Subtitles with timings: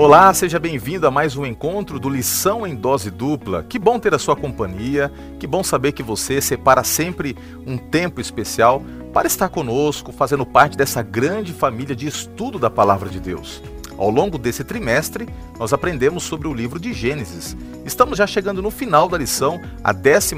[0.00, 3.62] Olá, seja bem-vindo a mais um encontro do Lição em Dose Dupla.
[3.68, 7.36] Que bom ter a sua companhia, que bom saber que você separa sempre
[7.66, 8.82] um tempo especial
[9.12, 13.62] para estar conosco, fazendo parte dessa grande família de estudo da Palavra de Deus.
[13.98, 15.28] Ao longo desse trimestre,
[15.58, 17.54] nós aprendemos sobre o livro de Gênesis.
[17.84, 20.34] Estamos já chegando no final da lição, a 12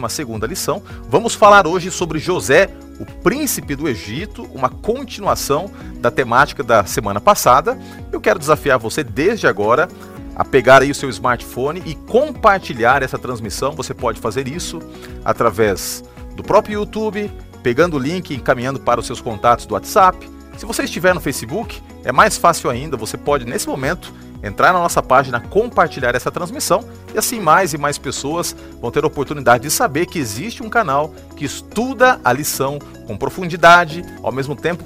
[0.49, 0.83] lição.
[1.09, 2.69] Vamos falar hoje sobre José,
[3.01, 7.79] o príncipe do Egito, uma continuação da temática da semana passada.
[8.11, 9.89] Eu quero desafiar você desde agora
[10.35, 13.73] a pegar aí o seu smartphone e compartilhar essa transmissão.
[13.73, 14.81] Você pode fazer isso
[15.25, 16.05] através
[16.37, 17.31] do próprio YouTube,
[17.63, 21.21] pegando o link e encaminhando para os seus contatos do WhatsApp se você estiver no
[21.21, 24.13] Facebook, é mais fácil ainda, você pode nesse momento
[24.43, 29.05] entrar na nossa página, compartilhar essa transmissão e assim mais e mais pessoas vão ter
[29.05, 34.33] a oportunidade de saber que existe um canal que estuda a lição com profundidade, ao
[34.33, 34.85] mesmo tempo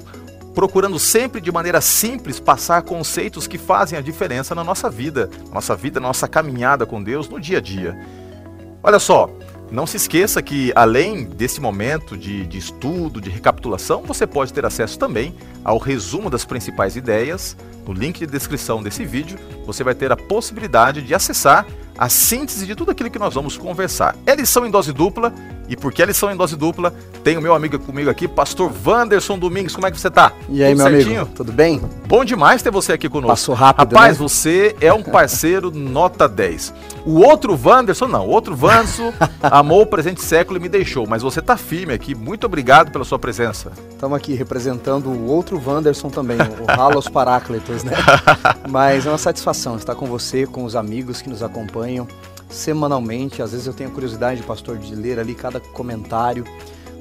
[0.57, 5.75] procurando sempre de maneira simples passar conceitos que fazem a diferença na nossa vida, nossa
[5.75, 7.95] vida, nossa caminhada com Deus no dia a dia.
[8.81, 9.29] Olha só,
[9.69, 14.65] não se esqueça que, além desse momento de, de, estudo, de recapitulação, você pode ter
[14.65, 17.55] acesso também ao resumo das principais ideias.
[17.87, 21.65] No link de descrição desse vídeo, você vai ter a possibilidade de acessar
[21.97, 24.15] a síntese de tudo aquilo que nós vamos conversar.
[24.25, 25.33] É lição em dose dupla,
[25.67, 26.93] e porque é lição em dose dupla,
[27.23, 29.75] tem o meu amigo comigo aqui, pastor Wanderson Domingos.
[29.75, 30.31] Como é que você tá?
[30.47, 31.21] E aí, Tudo meu certinho?
[31.21, 31.35] amigo?
[31.35, 31.81] Tudo bem?
[32.07, 33.27] Bom demais ter você aqui conosco.
[33.29, 34.23] Passou rápido, Rapaz, né?
[34.23, 36.73] você é um parceiro nota 10.
[37.05, 41.21] O outro Wanderson, não, o outro Vanso amou o presente século e me deixou, mas
[41.21, 42.13] você tá firme aqui.
[42.15, 43.71] Muito obrigado pela sua presença.
[43.89, 47.07] Estamos aqui representando o outro Wanderson também, o Halos
[47.83, 48.61] Paráclitos, né?
[48.69, 52.07] mas é uma satisfação estar com você, com os amigos que nos acompanham
[52.49, 53.41] semanalmente.
[53.41, 56.43] Às vezes eu tenho a curiosidade, pastor, de ler ali cada comentário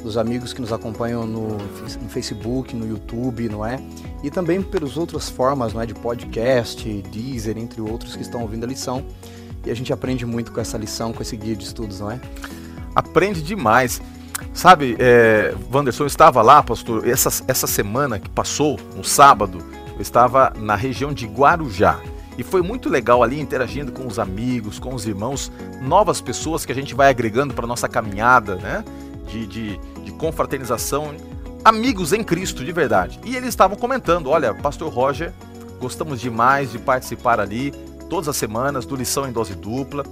[0.02, 3.80] dos amigos que nos acompanham no, no, Facebook, no YouTube, não é?
[4.22, 5.86] E também pelas outras formas, não é?
[5.86, 9.04] De podcast, Deezer, entre outros que estão ouvindo a lição.
[9.64, 12.20] E a gente aprende muito com essa lição, com esse guia de estudos, não é?
[12.94, 14.00] Aprende demais.
[14.52, 19.62] Sabe, é, Wanderson, estava lá, pastor, essa, essa semana que passou, no sábado,
[19.96, 21.98] eu estava na região de Guarujá.
[22.38, 26.72] E foi muito legal ali interagindo com os amigos, com os irmãos, novas pessoas que
[26.72, 28.84] a gente vai agregando para nossa caminhada, né?
[29.26, 31.14] De, de, de confraternização,
[31.64, 33.18] amigos em Cristo, de verdade.
[33.24, 35.32] E eles estavam comentando: olha, Pastor Roger,
[35.80, 37.72] gostamos demais de participar ali,
[38.10, 40.04] todas as semanas, do Lição em Dose Dupla.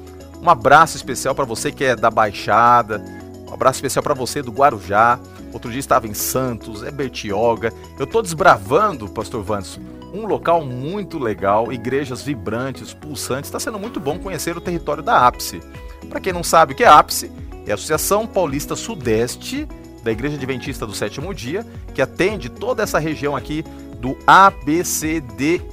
[0.43, 3.05] Um abraço especial para você que é da Baixada,
[3.49, 5.21] um abraço especial para você do Guarujá.
[5.55, 7.73] Outro dia estava em Santos, é Bertioga.
[7.97, 9.81] Eu estou desbravando, Pastor Vanso,
[10.13, 13.49] um local muito legal, igrejas vibrantes, pulsantes.
[13.49, 15.63] Está sendo muito bom conhecer o território da Ápice.
[16.11, 17.31] Para quem não sabe o que é Ápice,
[17.67, 19.69] é a Associação Paulista Sudeste
[20.03, 23.65] da Igreja Adventista do Sétimo Dia, que atende toda essa região aqui
[24.01, 25.65] do ABCDMR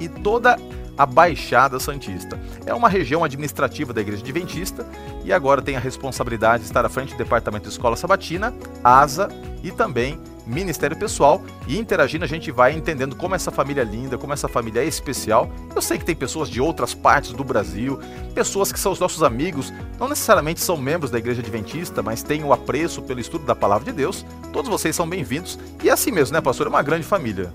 [0.00, 0.58] e toda a
[1.06, 2.38] Baixada Santista.
[2.66, 4.86] É uma região administrativa da Igreja Adventista
[5.24, 9.28] e agora tem a responsabilidade de estar à frente do Departamento de Escola Sabatina, ASA
[9.62, 14.18] e também Ministério Pessoal e interagindo a gente vai entendendo como essa família é linda,
[14.18, 15.50] como essa família é especial.
[15.74, 17.98] Eu sei que tem pessoas de outras partes do Brasil,
[18.34, 22.42] pessoas que são os nossos amigos, não necessariamente são membros da Igreja Adventista, mas têm
[22.42, 24.24] o apreço pelo estudo da Palavra de Deus.
[24.52, 26.66] Todos vocês são bem-vindos e é assim mesmo, né, pastor?
[26.66, 27.52] É uma grande família.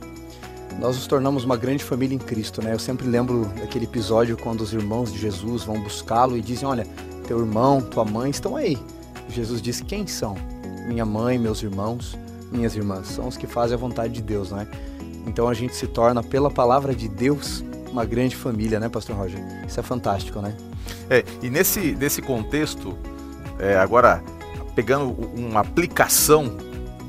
[0.80, 2.74] Nós nos tornamos uma grande família em Cristo, né?
[2.74, 6.86] Eu sempre lembro daquele episódio quando os irmãos de Jesus vão buscá-lo e dizem: Olha,
[7.28, 8.78] teu irmão, tua mãe estão aí.
[9.30, 10.35] Jesus diz: Quem são?
[10.88, 12.18] Minha mãe, meus irmãos
[12.52, 14.68] minhas irmãs, são os que fazem a vontade de Deus, não é?
[15.28, 19.40] Então a gente se torna, pela palavra de Deus, uma grande família, né, Pastor Roger?
[19.68, 20.56] Isso é fantástico, né?
[21.09, 22.96] É, e nesse, nesse contexto,
[23.59, 24.24] é, agora
[24.75, 26.58] pegando uma aplicação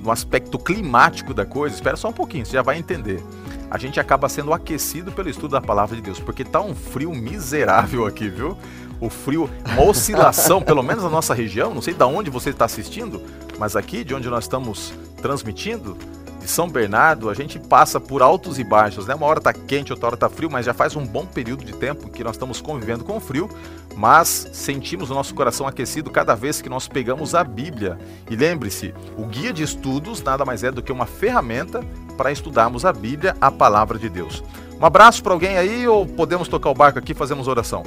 [0.06, 3.20] no aspecto climático da coisa, espera só um pouquinho, você já vai entender.
[3.68, 7.10] A gente acaba sendo aquecido pelo estudo da palavra de Deus, porque tá um frio
[7.10, 8.56] miserável aqui, viu?
[9.00, 12.64] O frio, uma oscilação, pelo menos na nossa região, não sei de onde você está
[12.64, 13.20] assistindo,
[13.58, 15.98] mas aqui de onde nós estamos transmitindo,
[16.46, 19.16] de São Bernardo, a gente passa por altos e baixos, né?
[19.16, 21.72] Uma hora tá quente, outra hora tá frio, mas já faz um bom período de
[21.72, 23.50] tempo que nós estamos convivendo com o frio,
[23.96, 27.98] mas sentimos o nosso coração aquecido cada vez que nós pegamos a Bíblia.
[28.30, 31.84] E lembre-se, o guia de estudos nada mais é do que uma ferramenta
[32.16, 34.44] para estudarmos a Bíblia, a palavra de Deus.
[34.80, 37.82] Um abraço para alguém aí ou podemos tocar o barco aqui e fazemos oração?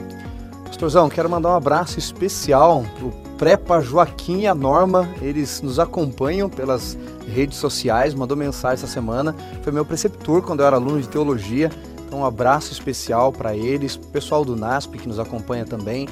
[0.80, 6.50] Pastorzão, quero mandar um abraço especial pro Prepa Joaquim e a Norma, eles nos acompanham
[6.50, 6.98] pelas
[7.28, 9.36] redes sociais, mandou mensagem essa semana.
[9.62, 11.70] Foi meu preceptor quando eu era aluno de teologia.
[12.08, 16.08] Então, um abraço especial para eles, pessoal do NASP que nos acompanha também.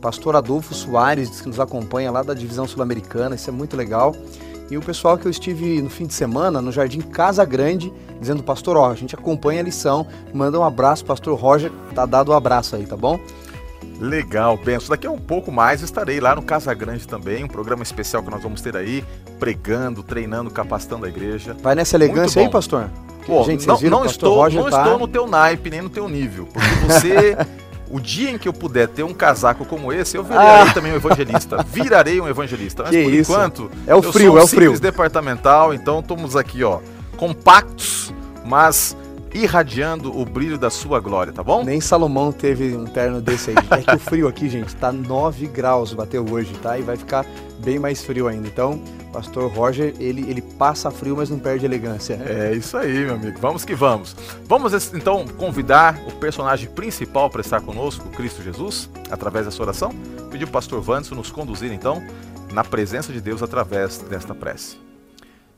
[0.00, 4.16] Pastor Adolfo Soares, que nos acompanha lá da divisão sul-americana, isso é muito legal.
[4.70, 8.42] E o pessoal que eu estive no fim de semana no Jardim Casa Grande, dizendo,
[8.42, 12.32] pastor, ó, a gente acompanha a lição, manda um abraço, pastor Roger, tá dado o
[12.32, 13.20] um abraço aí, tá bom?
[14.00, 14.90] Legal, penso.
[14.90, 18.30] Daqui a um pouco mais estarei lá no Casa Grande também, um programa especial que
[18.30, 19.04] nós vamos ter aí,
[19.38, 21.56] pregando, treinando, capacitando a igreja.
[21.62, 22.88] Vai nessa elegância aí, pastor?
[23.26, 24.82] Pô, Gente, não, não estou, não tá...
[24.82, 27.36] estou no teu naipe, nem no teu nível, porque você
[27.90, 30.74] O dia em que eu puder ter um casaco como esse, eu virarei ah.
[30.74, 31.64] também um evangelista.
[31.64, 32.82] Virarei um evangelista.
[32.82, 33.32] Mas que por isso?
[33.32, 34.78] enquanto, é o frio, um é o frio.
[34.78, 36.80] departamental, então estamos aqui, ó,
[37.16, 38.12] compactos,
[38.44, 38.94] mas
[39.42, 41.64] irradiando o brilho da sua glória, tá bom?
[41.64, 43.56] Nem Salomão teve um terno desse aí.
[43.70, 46.78] É que o frio aqui, gente, tá 9 graus bateu hoje, tá?
[46.78, 47.24] E vai ficar
[47.60, 48.48] bem mais frio ainda.
[48.48, 48.82] Então,
[49.12, 52.20] Pastor Roger, ele, ele passa frio, mas não perde elegância.
[52.26, 53.38] É isso aí, meu amigo.
[53.40, 54.16] Vamos que vamos.
[54.44, 59.92] Vamos então convidar o personagem principal para estar conosco, Cristo Jesus, através dessa oração.
[60.30, 62.02] Pedir o pastor Vanderson nos conduzir então
[62.52, 64.78] na presença de Deus através desta prece.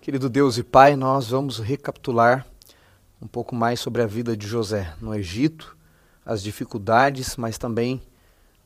[0.01, 2.47] Querido Deus e Pai, nós vamos recapitular
[3.21, 5.77] um pouco mais sobre a vida de José no Egito,
[6.25, 8.01] as dificuldades, mas também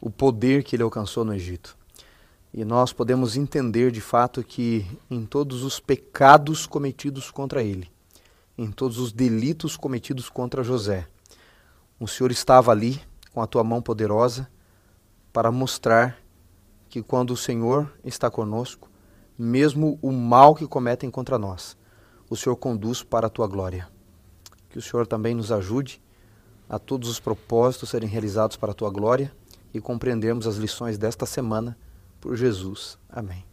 [0.01, 1.77] o poder que ele alcançou no Egito.
[2.53, 7.91] E nós podemos entender de fato que em todos os pecados cometidos contra ele,
[8.57, 11.09] em todos os delitos cometidos contra José,
[11.99, 13.01] o Senhor estava ali
[13.33, 14.49] com a tua mão poderosa
[15.33, 16.17] para mostrar
[16.89, 18.89] que quando o Senhor está conosco,
[19.37, 21.77] mesmo o mal que cometem contra nós,
[22.31, 23.94] o Senhor conduz para a tua glória.
[24.75, 26.03] Que o Senhor também nos ajude
[26.69, 29.31] a todos os propósitos serem realizados para a tua glória
[29.73, 31.79] e compreendermos as lições desta semana
[32.21, 32.99] por Jesus.
[33.09, 33.45] Amém.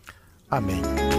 [0.50, 1.11] Amém.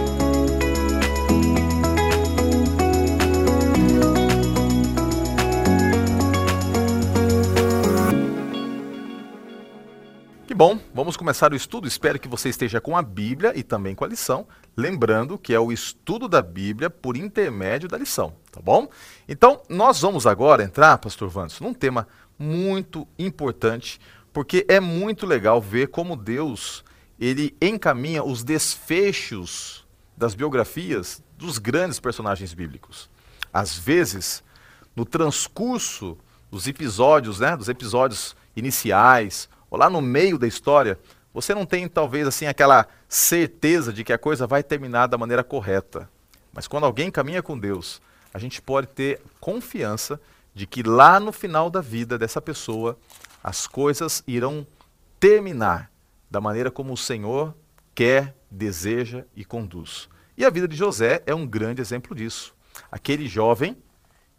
[10.55, 11.87] Bom, vamos começar o estudo.
[11.87, 14.47] Espero que você esteja com a Bíblia e também com a lição.
[14.77, 18.87] Lembrando que é o estudo da Bíblia por intermédio da lição, tá bom?
[19.27, 22.07] Então, nós vamos agora entrar, Pastor Vandes, num tema
[22.37, 23.99] muito importante,
[24.31, 26.83] porque é muito legal ver como Deus
[27.19, 33.09] ele encaminha os desfechos das biografias dos grandes personagens bíblicos.
[33.51, 34.43] Às vezes,
[34.95, 36.15] no transcurso
[36.51, 40.99] dos episódios, né, dos episódios iniciais, ou lá no meio da história,
[41.33, 45.43] você não tem talvez assim aquela certeza de que a coisa vai terminar da maneira
[45.43, 46.07] correta.
[46.53, 47.99] Mas quando alguém caminha com Deus,
[48.31, 50.21] a gente pode ter confiança
[50.53, 52.99] de que lá no final da vida dessa pessoa
[53.43, 54.63] as coisas irão
[55.19, 55.89] terminar
[56.29, 57.55] da maneira como o Senhor
[57.95, 60.07] quer, deseja e conduz.
[60.37, 62.53] E a vida de José é um grande exemplo disso.
[62.91, 63.75] Aquele jovem,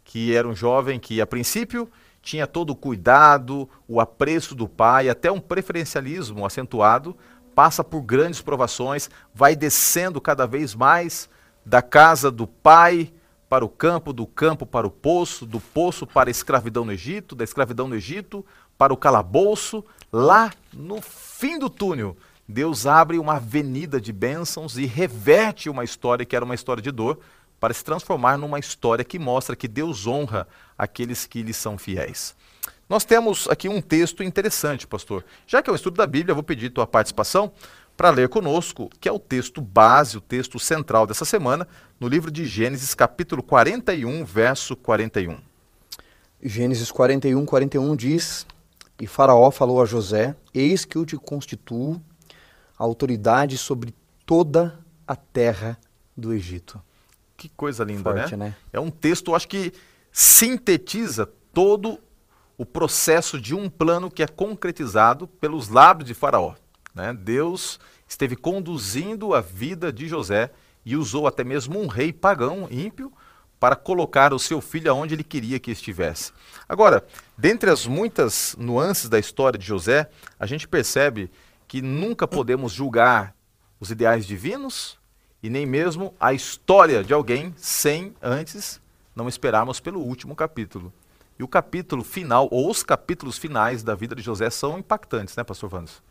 [0.05, 1.91] que era um jovem que a princípio
[2.25, 7.15] tinha todo o cuidado, o apreço do pai, até um preferencialismo acentuado,
[7.53, 11.29] passa por grandes provações, vai descendo cada vez mais
[11.63, 13.13] da casa do pai
[13.47, 17.35] para o campo, do campo para o poço, do poço para a escravidão no Egito,
[17.35, 18.43] da escravidão no Egito
[18.75, 22.17] para o calabouço, lá no fim do túnel,
[22.47, 26.91] Deus abre uma avenida de bênçãos e reverte uma história que era uma história de
[26.91, 27.19] dor
[27.65, 30.47] para se transformar numa história que mostra que Deus honra
[30.77, 32.35] aqueles que lhe são fiéis.
[32.87, 35.25] Nós temos aqui um texto interessante, pastor.
[35.47, 37.51] Já que é o estudo da Bíblia, vou pedir tua participação
[37.97, 41.67] para ler conosco, que é o texto base, o texto central dessa semana,
[41.99, 45.35] no livro de Gênesis, capítulo 41, verso 41.
[46.43, 48.45] Gênesis 41, 41 diz:
[49.01, 51.99] e Faraó falou a José: Eis que eu te constituo
[52.77, 53.91] autoridade sobre
[54.23, 55.79] toda a terra
[56.15, 56.79] do Egito.
[57.37, 58.47] Que coisa linda, Forte, né?
[58.47, 58.55] né?
[58.71, 59.73] É um texto, acho que
[60.11, 61.99] sintetiza todo
[62.57, 66.55] o processo de um plano que é concretizado pelos lábios de Faraó.
[66.93, 67.13] Né?
[67.13, 70.51] Deus esteve conduzindo a vida de José
[70.85, 73.11] e usou até mesmo um rei pagão, ímpio,
[73.59, 76.31] para colocar o seu filho aonde ele queria que estivesse.
[76.69, 77.05] Agora,
[77.37, 81.31] dentre as muitas nuances da história de José, a gente percebe
[81.67, 83.35] que nunca podemos julgar
[83.79, 84.99] os ideais divinos
[85.45, 88.81] e nem mesmo a história de alguém sem antes
[89.15, 90.91] não esperarmos pelo último capítulo.
[91.37, 95.43] E o capítulo final, ou os capítulos finais da vida de José são impactantes, né,
[95.43, 96.01] pastor Vandes?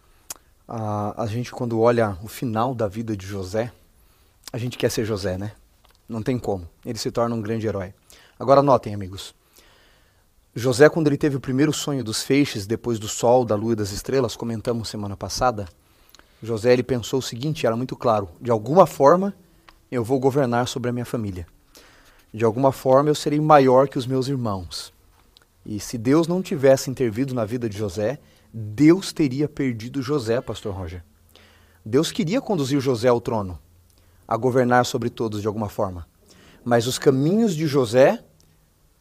[0.68, 3.72] Ah, a gente, quando olha o final da vida de José,
[4.52, 5.50] a gente quer ser José, né?
[6.08, 6.68] Não tem como.
[6.86, 7.92] Ele se torna um grande herói.
[8.38, 9.34] Agora notem, amigos.
[10.54, 13.76] José, quando ele teve o primeiro sonho dos feixes, depois do sol, da lua e
[13.76, 15.66] das estrelas, comentamos semana passada,
[16.44, 19.34] José ele pensou o seguinte, era muito claro, de alguma forma
[19.90, 21.46] eu vou governar sobre a minha família.
[22.32, 24.92] De alguma forma eu serei maior que os meus irmãos.
[25.64, 28.18] E se Deus não tivesse intervido na vida de José,
[28.52, 31.02] Deus teria perdido José, pastor Roger.
[31.84, 33.58] Deus queria conduzir José ao trono,
[34.26, 36.06] a governar sobre todos de alguma forma.
[36.64, 38.22] Mas os caminhos de José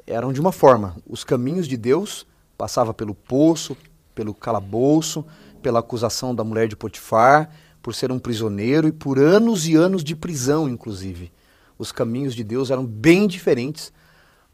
[0.05, 2.25] eram de uma forma, os caminhos de Deus
[2.57, 3.75] passava pelo poço,
[4.13, 5.25] pelo calabouço,
[5.63, 7.50] pela acusação da mulher de Potifar,
[7.82, 11.32] por ser um prisioneiro e por anos e anos de prisão, inclusive.
[11.79, 13.91] Os caminhos de Deus eram bem diferentes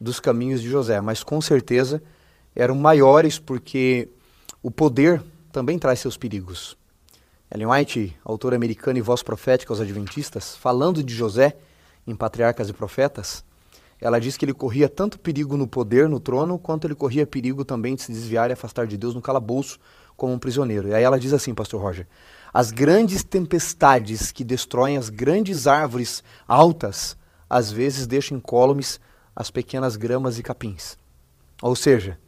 [0.00, 2.02] dos caminhos de José, mas com certeza
[2.54, 4.08] eram maiores porque
[4.62, 6.76] o poder também traz seus perigos.
[7.52, 11.56] Ellen White, autora americana e voz profética aos adventistas, falando de José
[12.06, 13.44] em Patriarcas e Profetas,
[14.00, 17.64] ela diz que ele corria tanto perigo no poder, no trono, quanto ele corria perigo
[17.64, 19.78] também de se desviar e afastar de Deus no calabouço
[20.20, 20.88] como um prisioneiro.
[20.88, 22.06] E aí ela diz assim, pastor Roger,
[22.52, 27.16] as grandes tempestades que destroem as grandes árvores altas,
[27.48, 29.00] às vezes deixam incólumes
[29.34, 30.98] as pequenas gramas e capins.
[31.62, 32.18] Ou seja,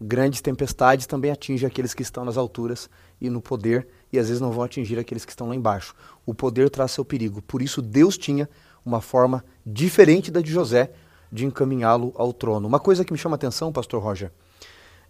[0.00, 2.88] grandes tempestades também atingem aqueles que estão nas alturas
[3.20, 5.94] e no poder, e às vezes não vão atingir aqueles que estão lá embaixo.
[6.24, 7.42] O poder traz seu perigo.
[7.42, 8.48] Por isso Deus tinha
[8.82, 10.90] uma forma diferente da de José
[11.30, 12.66] de encaminhá-lo ao trono.
[12.66, 14.32] Uma coisa que me chama a atenção, pastor Roger,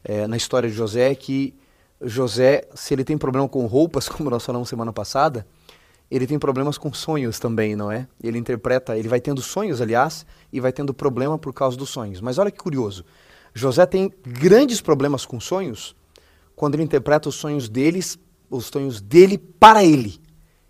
[0.03, 1.55] é, na história de José é que
[2.03, 5.47] José, se ele tem problema com roupas, como nós falamos semana passada,
[6.11, 8.07] ele tem problemas com sonhos também, não é?
[8.23, 12.21] Ele interpreta, ele vai tendo sonhos, aliás, e vai tendo problema por causa dos sonhos.
[12.21, 13.05] Mas olha que curioso.
[13.55, 15.95] José tem grandes problemas com sonhos
[16.55, 18.19] quando ele interpreta os sonhos deles,
[18.51, 20.21] os sonhos dele para ele.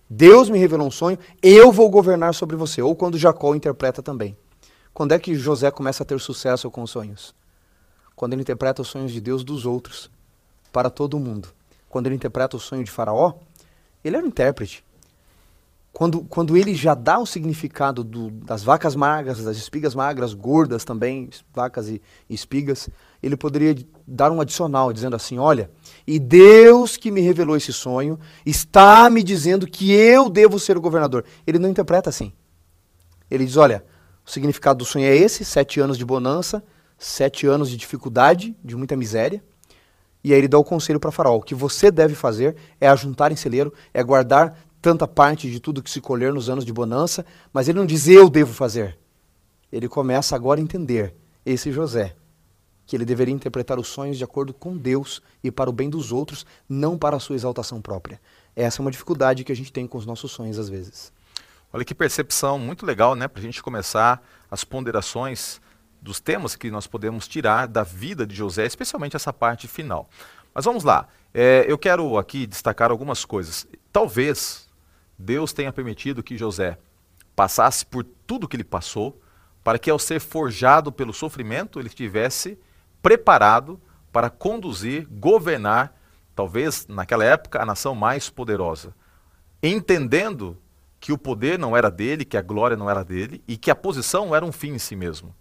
[0.08, 2.82] Deus me revelou um sonho, eu vou governar sobre você.
[2.82, 4.36] Ou quando Jacó interpreta também.
[4.94, 7.34] Quando é que José começa a ter sucesso com os sonhos?
[8.14, 10.10] Quando ele interpreta os sonhos de Deus dos outros,
[10.73, 11.49] para todo mundo.
[11.88, 13.35] Quando ele interpreta o sonho de Faraó,
[14.02, 14.83] ele era um intérprete.
[15.93, 20.85] Quando, quando ele já dá o significado do, das vacas magras, das espigas magras, gordas
[20.85, 22.00] também, vacas e,
[22.31, 22.88] e espigas,
[23.23, 23.76] ele poderia
[24.07, 25.71] dar um adicional, dizendo assim: Olha,
[26.07, 30.81] e Deus que me revelou esse sonho está me dizendo que eu devo ser o
[30.81, 31.26] governador.
[31.47, 32.33] Ele não interpreta assim.
[33.31, 33.85] Ele diz: Olha,
[34.26, 36.64] o significado do sonho é esse: sete anos de bonança,
[36.99, 39.45] sete anos de dificuldade, de muita miséria.
[40.25, 43.33] E aí ele dá o conselho para Faraó: o que você deve fazer é ajuntar
[43.33, 47.25] em celeiro, é guardar tanta parte de tudo que se colher nos anos de bonança,
[47.52, 48.99] mas ele não diz eu devo fazer.
[49.71, 51.14] Ele começa agora a entender,
[51.47, 52.14] esse José,
[52.85, 56.12] que ele deveria interpretar os sonhos de acordo com Deus e para o bem dos
[56.12, 58.21] outros, não para a sua exaltação própria.
[58.55, 61.12] Essa é uma dificuldade que a gente tem com os nossos sonhos às vezes.
[61.73, 63.26] Olha que percepção muito legal, né?
[63.26, 65.59] Para a gente começar as ponderações
[66.02, 70.11] dos temas que nós podemos tirar da vida de José, especialmente essa parte final.
[70.52, 71.06] Mas vamos lá.
[71.32, 73.66] É, eu quero aqui destacar algumas coisas.
[73.92, 74.68] Talvez
[75.16, 76.76] Deus tenha permitido que José
[77.37, 79.23] passasse por tudo que ele passou,
[79.62, 82.59] para que ao ser forjado pelo sofrimento, ele estivesse
[83.00, 83.80] preparado
[84.11, 85.97] para conduzir, governar,
[86.35, 88.92] talvez naquela época, a nação mais poderosa.
[89.62, 90.59] Entendendo
[90.99, 93.76] que o poder não era dele, que a glória não era dele e que a
[93.76, 95.35] posição era um fim em si mesmo.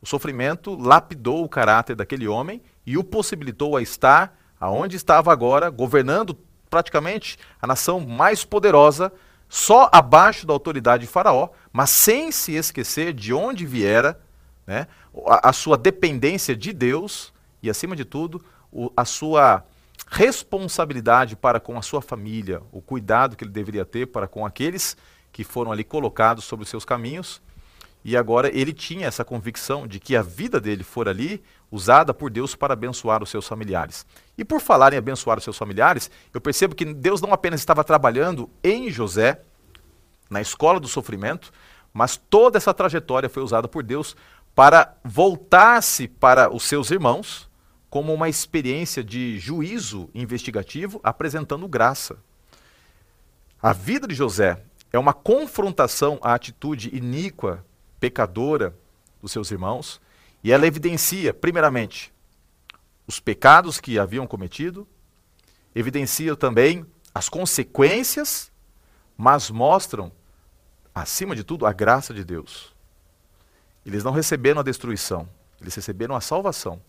[0.00, 5.70] O sofrimento lapidou o caráter daquele homem e o possibilitou a estar aonde estava agora,
[5.70, 6.36] governando
[6.68, 9.12] praticamente a nação mais poderosa,
[9.48, 14.20] só abaixo da autoridade de Faraó, mas sem se esquecer de onde viera,
[14.66, 14.86] né,
[15.26, 19.64] a, a sua dependência de Deus e, acima de tudo, o, a sua
[20.06, 24.96] responsabilidade para com a sua família, o cuidado que ele deveria ter para com aqueles
[25.32, 27.40] que foram ali colocados sobre os seus caminhos.
[28.04, 32.30] E agora ele tinha essa convicção de que a vida dele for ali usada por
[32.30, 34.06] Deus para abençoar os seus familiares.
[34.36, 37.84] E por falar em abençoar os seus familiares, eu percebo que Deus não apenas estava
[37.84, 39.42] trabalhando em José,
[40.30, 41.52] na escola do sofrimento,
[41.92, 44.16] mas toda essa trajetória foi usada por Deus
[44.54, 47.48] para voltar-se para os seus irmãos
[47.90, 52.16] como uma experiência de juízo investigativo apresentando graça.
[53.60, 54.62] A vida de José
[54.92, 57.64] é uma confrontação à atitude iníqua,
[58.00, 58.76] pecadora
[59.20, 60.00] dos seus irmãos,
[60.42, 62.12] e ela evidencia, primeiramente,
[63.06, 64.86] os pecados que haviam cometido,
[65.74, 68.52] evidencia também as consequências,
[69.16, 70.12] mas mostram,
[70.94, 72.74] acima de tudo, a graça de Deus.
[73.84, 75.28] Eles não receberam a destruição,
[75.60, 76.80] eles receberam a salvação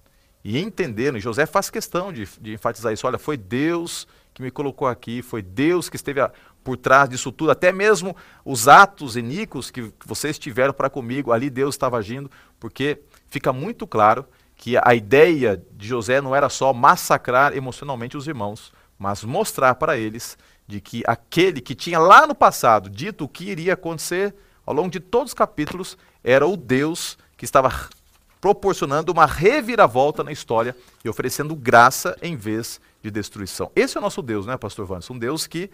[0.44, 4.52] e entenderam, e José faz questão de, de enfatizar isso, olha, foi Deus que me
[4.52, 6.32] colocou aqui, foi Deus que esteve a,
[6.70, 11.50] por trás disso tudo, até mesmo os atos iníquos que, vocês tiveram para comigo, ali
[11.50, 14.24] Deus estava agindo, porque fica muito claro
[14.56, 19.98] que a ideia de José não era só massacrar emocionalmente os irmãos, mas mostrar para
[19.98, 24.76] eles de que aquele que tinha lá no passado dito o que iria acontecer ao
[24.76, 27.90] longo de todos os capítulos era o Deus que estava
[28.40, 33.72] proporcionando uma reviravolta na história e oferecendo graça em vez de destruição.
[33.76, 35.14] Esse é o nosso Deus, né, pastor Vanessa?
[35.14, 35.70] Um Deus que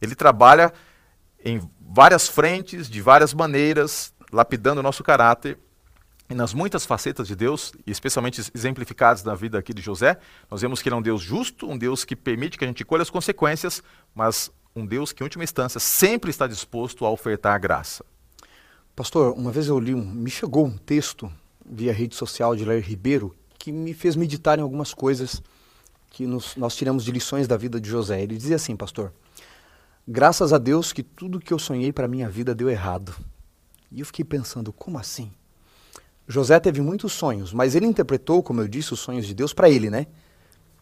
[0.00, 0.72] ele trabalha
[1.44, 5.58] em várias frentes, de várias maneiras, lapidando o nosso caráter.
[6.28, 10.18] E nas muitas facetas de Deus, especialmente exemplificadas na vida aqui de José,
[10.50, 12.84] nós vemos que ele é um Deus justo, um Deus que permite que a gente
[12.84, 13.80] colha as consequências,
[14.12, 18.04] mas um Deus que, em última instância, sempre está disposto a ofertar a graça.
[18.96, 21.32] Pastor, uma vez eu li um, me chegou um texto
[21.64, 25.42] via rede social de Lair Ribeiro que me fez meditar em algumas coisas
[26.10, 28.22] que nos, nós tiramos de lições da vida de José.
[28.22, 29.12] Ele dizia assim, pastor:
[30.08, 33.12] Graças a Deus que tudo que eu sonhei para minha vida deu errado.
[33.90, 35.32] E eu fiquei pensando, como assim?
[36.28, 39.68] José teve muitos sonhos, mas ele interpretou, como eu disse, os sonhos de Deus para
[39.68, 40.06] ele, né?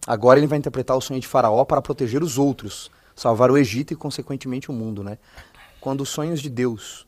[0.06, 3.94] Agora ele vai interpretar o sonho de Faraó para proteger os outros, salvar o Egito
[3.94, 5.16] e, consequentemente, o mundo, né?
[5.80, 7.06] Quando os sonhos de Deus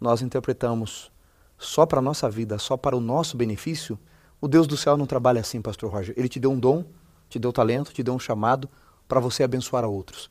[0.00, 1.12] nós interpretamos
[1.56, 3.96] só para a nossa vida, só para o nosso benefício,
[4.40, 6.12] o Deus do céu não trabalha assim, Pastor Roger.
[6.18, 6.84] Ele te deu um dom,
[7.28, 8.68] te deu talento, te deu um chamado
[9.06, 10.28] para você abençoar a outros.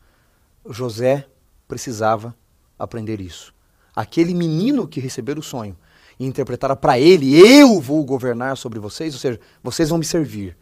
[0.69, 1.27] José
[1.67, 2.35] precisava
[2.77, 3.53] aprender isso.
[3.95, 5.77] Aquele menino que recebeu o sonho
[6.19, 10.57] e interpretara para ele, eu vou governar sobre vocês, ou seja, vocês vão me servir.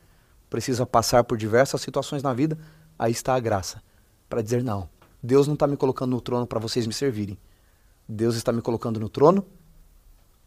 [0.49, 2.57] Precisa passar por diversas situações na vida,
[2.97, 3.81] aí está a graça.
[4.27, 4.89] Para dizer, não,
[5.21, 7.37] Deus não está me colocando no trono para vocês me servirem.
[8.07, 9.45] Deus está me colocando no trono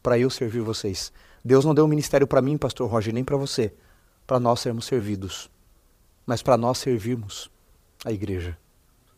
[0.03, 1.13] para eu servir vocês.
[1.45, 3.73] Deus não deu um ministério para mim, pastor Roger, nem para você,
[4.27, 5.51] para nós sermos servidos,
[6.27, 7.51] mas para nós servirmos
[8.05, 8.57] a igreja,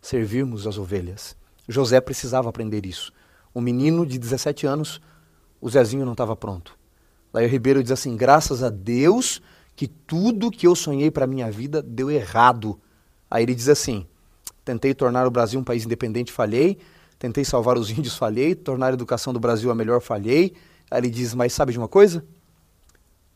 [0.05, 1.35] servirmos as ovelhas.
[1.67, 3.11] José precisava aprender isso.
[3.55, 5.01] Um menino de 17 anos,
[5.61, 6.77] o Zezinho não estava pronto.
[7.33, 9.41] Daí o Ribeiro diz assim: graças a Deus
[9.75, 12.79] que tudo que eu sonhei para minha vida deu errado.
[13.31, 14.07] Aí ele diz assim:
[14.63, 16.79] tentei tornar o Brasil um país independente, falhei.
[17.19, 18.55] Tentei salvar os índios, falhei.
[18.55, 20.55] Tornar a educação do Brasil a melhor, falhei.
[20.91, 22.23] Aí ele diz: Mas sabe de uma coisa?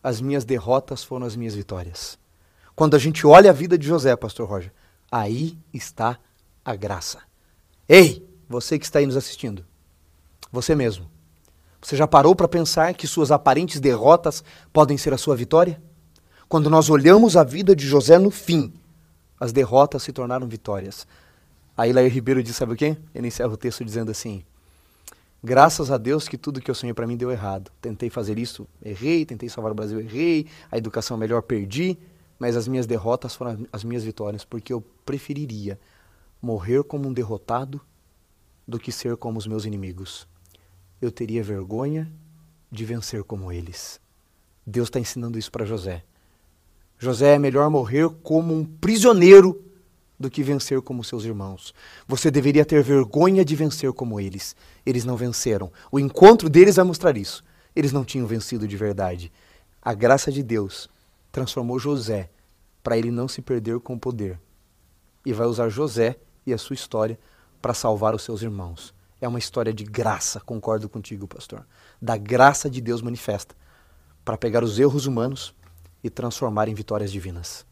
[0.02, 2.18] As minhas derrotas foram as minhas vitórias.
[2.76, 4.72] Quando a gente olha a vida de José, Pastor Roger,
[5.10, 6.18] aí está
[6.68, 7.20] a graça.
[7.88, 9.64] Ei, você que está aí nos assistindo,
[10.52, 11.10] você mesmo,
[11.80, 15.80] você já parou para pensar que suas aparentes derrotas podem ser a sua vitória?
[16.46, 18.74] Quando nós olhamos a vida de José no fim,
[19.40, 21.06] as derrotas se tornaram vitórias.
[21.74, 22.98] Aí Lair Ribeiro diz, sabe o quê?
[23.14, 24.44] Ele encerra o texto dizendo assim:
[25.42, 27.70] Graças a Deus que tudo que eu sonhei para mim deu errado.
[27.80, 31.96] Tentei fazer isso, errei, tentei salvar o Brasil, errei, a educação melhor perdi,
[32.38, 35.78] mas as minhas derrotas foram as minhas vitórias, porque eu preferiria
[36.40, 37.80] morrer como um derrotado
[38.66, 40.28] do que ser como os meus inimigos.
[41.00, 42.10] Eu teria vergonha
[42.70, 44.00] de vencer como eles.
[44.66, 46.04] Deus está ensinando isso para José.
[46.98, 49.64] José é melhor morrer como um prisioneiro
[50.18, 51.72] do que vencer como seus irmãos.
[52.06, 54.56] Você deveria ter vergonha de vencer como eles.
[54.84, 55.72] Eles não venceram.
[55.90, 57.44] O encontro deles vai mostrar isso.
[57.74, 59.32] Eles não tinham vencido de verdade.
[59.80, 60.90] A graça de Deus
[61.30, 62.30] transformou José
[62.82, 64.40] para ele não se perder com o poder.
[65.24, 66.16] E vai usar José
[66.48, 67.18] e a sua história
[67.60, 68.94] para salvar os seus irmãos.
[69.20, 71.66] É uma história de graça, concordo contigo, pastor.
[72.00, 73.54] Da graça de Deus manifesta
[74.24, 75.54] para pegar os erros humanos
[76.02, 77.66] e transformar em vitórias divinas.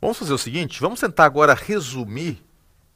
[0.00, 2.42] Vamos fazer o seguinte, vamos tentar agora resumir,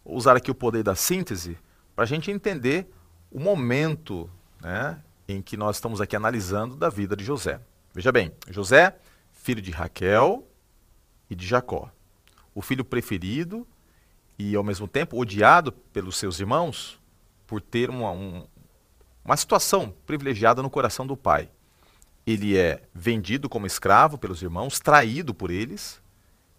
[0.04, 1.58] usar aqui o poder da síntese,
[1.94, 2.90] para a gente entender
[3.30, 7.60] o momento né, em que nós estamos aqui analisando da vida de José.
[7.92, 8.96] Veja bem, José,
[9.32, 10.46] filho de Raquel
[11.28, 11.90] e de Jacó.
[12.54, 13.66] O filho preferido
[14.40, 16.98] e, ao mesmo tempo, odiado pelos seus irmãos
[17.46, 18.46] por ter uma, um,
[19.22, 21.50] uma situação privilegiada no coração do pai.
[22.26, 26.00] Ele é vendido como escravo pelos irmãos, traído por eles,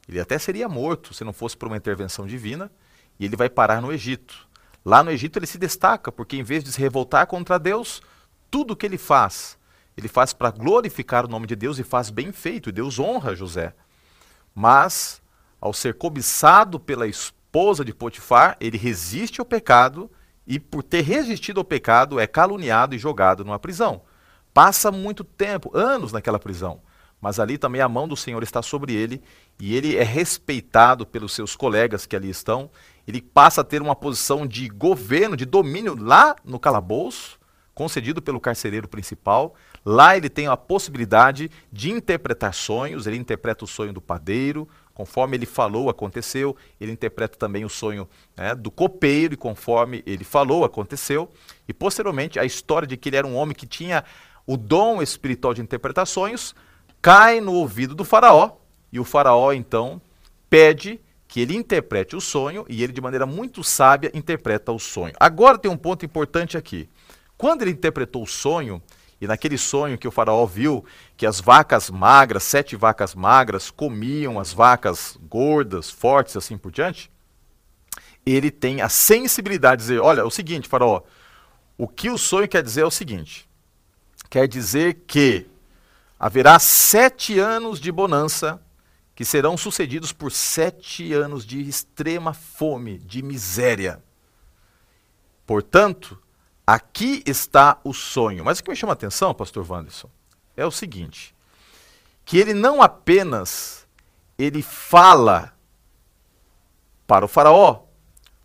[0.07, 2.71] ele até seria morto se não fosse por uma intervenção divina,
[3.19, 4.47] e ele vai parar no Egito.
[4.85, 7.99] Lá no Egito ele se destaca, porque em vez de se revoltar contra Deus,
[8.51, 9.57] tudo o que ele faz,
[9.97, 13.35] ele faz para glorificar o nome de Deus e faz bem feito, e Deus honra
[13.35, 13.73] José.
[14.53, 15.19] Mas,
[15.59, 17.40] ao ser cobiçado pela esposa
[17.83, 20.09] de Potifar, ele resiste ao pecado
[20.47, 24.01] e, por ter resistido ao pecado, é caluniado e jogado numa prisão.
[24.53, 26.81] Passa muito tempo, anos naquela prisão
[27.21, 29.21] mas ali também a mão do Senhor está sobre ele
[29.59, 32.71] e ele é respeitado pelos seus colegas que ali estão.
[33.07, 37.39] Ele passa a ter uma posição de governo, de domínio lá no calabouço,
[37.75, 39.53] concedido pelo carcereiro principal.
[39.85, 44.67] Lá ele tem a possibilidade de interpretar sonhos, ele interpreta o sonho do padeiro,
[45.01, 46.55] conforme ele falou, aconteceu.
[46.79, 51.27] Ele interpreta também o sonho né, do copeiro, e conforme ele falou, aconteceu.
[51.67, 54.03] E posteriormente, a história de que ele era um homem que tinha
[54.45, 56.53] o dom espiritual de interpretar sonhos
[57.01, 58.57] cai no ouvido do faraó
[58.93, 59.99] e o faraó então
[60.47, 65.15] pede que ele interprete o sonho e ele de maneira muito sábia interpreta o sonho.
[65.19, 66.87] Agora tem um ponto importante aqui.
[67.35, 68.79] Quando ele interpretou o sonho,
[69.21, 70.83] e naquele sonho que o faraó viu
[71.15, 77.11] que as vacas magras, sete vacas magras, comiam as vacas gordas, fortes, assim por diante,
[78.25, 81.01] ele tem a sensibilidade de dizer: olha, é o seguinte, Faraó,
[81.77, 83.47] o que o sonho quer dizer é o seguinte:
[84.29, 85.47] quer dizer que
[86.19, 88.61] haverá sete anos de bonança
[89.15, 94.01] que serão sucedidos por sete anos de extrema fome, de miséria.
[95.45, 96.19] Portanto,
[96.65, 98.45] aqui está o sonho.
[98.45, 100.09] Mas o que me chama a atenção, pastor Wanderson,
[100.55, 101.35] é o seguinte,
[102.25, 103.87] que ele não apenas
[104.37, 105.53] ele fala
[107.05, 107.83] para o faraó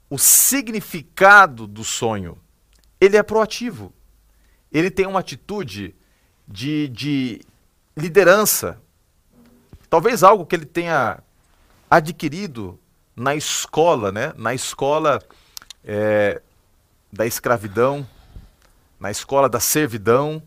[0.09, 2.38] o significado do sonho,
[3.00, 3.92] ele é proativo.
[4.72, 5.94] Ele tem uma atitude
[6.46, 7.40] de, de
[7.96, 8.81] liderança.
[9.88, 11.22] Talvez algo que ele tenha
[11.90, 12.79] adquirido
[13.14, 14.33] na escola, né?
[14.37, 15.20] na escola
[15.85, 16.42] é,
[17.12, 18.06] da escravidão,
[18.98, 20.42] na escola da servidão,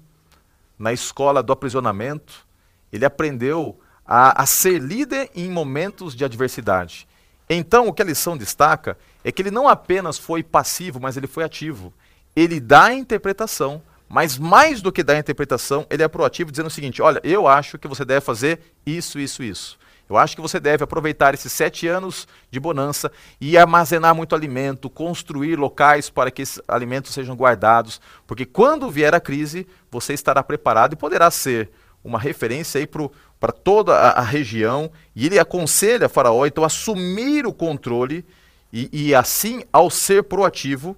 [0.78, 2.46] na escola do aprisionamento.
[2.92, 7.08] Ele aprendeu a, a ser líder em momentos de adversidade.
[7.50, 11.28] Então, o que a lição destaca é que ele não apenas foi passivo, mas ele
[11.28, 11.94] foi ativo.
[12.36, 16.68] Ele dá a interpretação, mas mais do que dar a interpretação, ele é proativo, dizendo
[16.68, 19.80] o seguinte: olha, eu acho que você deve fazer isso, isso, isso.
[20.10, 24.90] Eu acho que você deve aproveitar esses sete anos de bonança e armazenar muito alimento,
[24.90, 30.42] construir locais para que esses alimentos sejam guardados, porque quando vier a crise, você estará
[30.42, 31.70] preparado e poderá ser
[32.04, 34.90] uma referência aí para toda a, a, região.
[35.16, 38.26] E ele aconselha Faraó, então, assumir o controle
[38.74, 40.98] e, e assim, ao ser proativo,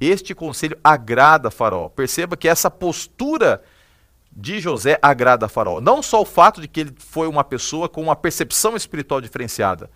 [0.00, 1.88] este conselho agrada a Faraó.
[1.88, 3.62] Perceba que essa postura
[4.34, 5.80] de José agrada a Faraó.
[5.80, 9.90] Não só o fato de que ele foi uma pessoa com uma percepção espiritual diferenciada,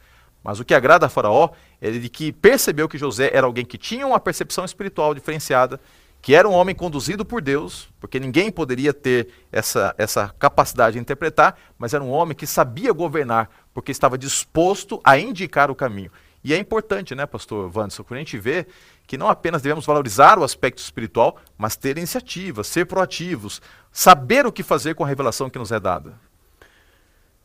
[0.45, 3.77] mas o que agrada a Faraó é de que percebeu que José era alguém que
[3.77, 5.81] tinha uma percepção espiritual diferenciada,
[6.23, 11.01] que era um homem conduzido por Deus, porque ninguém poderia ter essa, essa capacidade de
[11.01, 16.11] interpretar, mas era um homem que sabia governar, porque estava disposto a indicar o caminho.
[16.47, 18.69] E é importante, né, pastor Wanderson, quando a gente vê
[19.05, 24.53] que não apenas devemos valorizar o aspecto espiritual, mas ter iniciativa, ser proativos, saber o
[24.53, 26.15] que fazer com a revelação que nos é dada.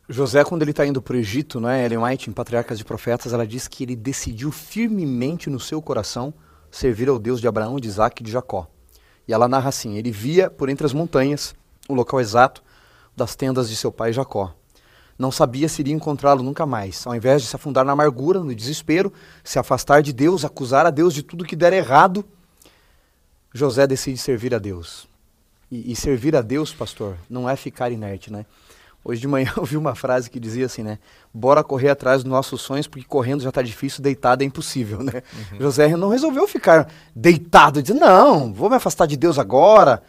[0.08, 3.32] José, quando ele está indo para o Egito, né, Ellen White, em Patriarcas de Profetas,
[3.32, 6.32] ela diz que ele decidiu firmemente no seu coração
[6.70, 8.68] servir ao Deus de Abraão, de Isaac e de Jacó.
[9.26, 11.56] E ela narra assim: ele via por entre as montanhas
[11.88, 12.62] o local exato
[13.16, 14.54] das tendas de seu pai Jacó
[15.18, 17.06] não sabia se iria encontrá-lo nunca mais.
[17.06, 19.12] Ao invés de se afundar na amargura, no desespero,
[19.44, 22.24] se afastar de Deus, acusar a Deus de tudo que der errado,
[23.54, 25.06] José decide servir a Deus.
[25.70, 28.44] E, e servir a Deus, pastor, não é ficar inerte, né?
[29.04, 30.98] Hoje de manhã eu vi uma frase que dizia assim, né?
[31.32, 35.22] Bora correr atrás dos nossos sonhos, porque correndo já está difícil, deitado é impossível, né?
[35.52, 35.60] Uhum.
[35.60, 40.02] José não resolveu ficar deitado dizer, não, vou me afastar de Deus agora.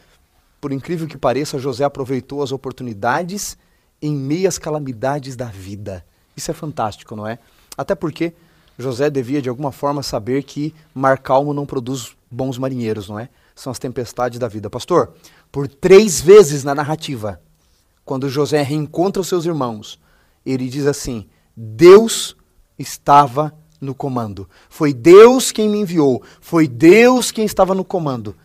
[0.62, 3.58] Por incrível que pareça, José aproveitou as oportunidades
[4.04, 6.06] em meias calamidades da vida.
[6.36, 7.40] Isso é fantástico, não é?
[7.78, 8.34] Até porque
[8.78, 13.30] José devia de alguma forma saber que mar calmo não produz bons marinheiros, não é?
[13.56, 14.70] São as tempestades da vida.
[14.70, 15.14] Pastor,
[15.50, 17.40] por três vezes na narrativa,
[18.04, 19.98] quando José reencontra os seus irmãos,
[20.46, 22.36] ele diz assim: Deus
[22.78, 24.50] estava no comando.
[24.70, 26.22] Foi Deus quem me enviou.
[26.42, 28.36] Foi Deus quem estava no comando.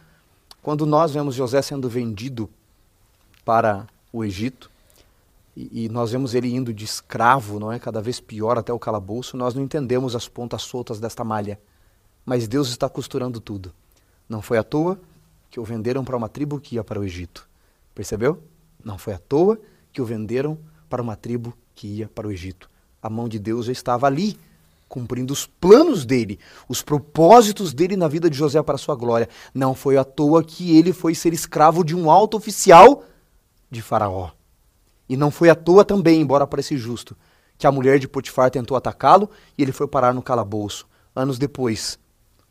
[0.63, 2.49] Quando nós vemos José sendo vendido
[3.45, 4.71] para o Egito,
[5.61, 7.81] e, e, nós vemos ele indo de escravo, não é?
[7.81, 11.59] Cada vez pior até o calabouço, nós não entendemos as pontas soltas desta malha.
[12.25, 13.75] Mas Deus está costurando tudo.
[14.29, 15.01] Não foi à toa
[15.51, 17.49] que o venderam para uma tribo que ia para o Egito.
[17.93, 18.41] Percebeu?
[18.85, 19.59] Não foi à toa
[19.93, 20.57] que o venderam
[20.89, 22.71] para uma tribo que ia para o Egito.
[23.03, 24.39] A mão de Deus já estava ali,
[24.89, 29.29] cumprindo os planos dele, os propósitos dele na vida de José para a sua glória.
[29.53, 33.03] Não foi à toa que ele foi ser escravo de um alto oficial
[33.69, 34.38] de Faraó.
[35.09, 37.17] E não foi à toa também, embora pareça justo,
[37.57, 40.87] que a mulher de Potifar tentou atacá-lo e ele foi parar no calabouço.
[41.15, 41.99] Anos depois,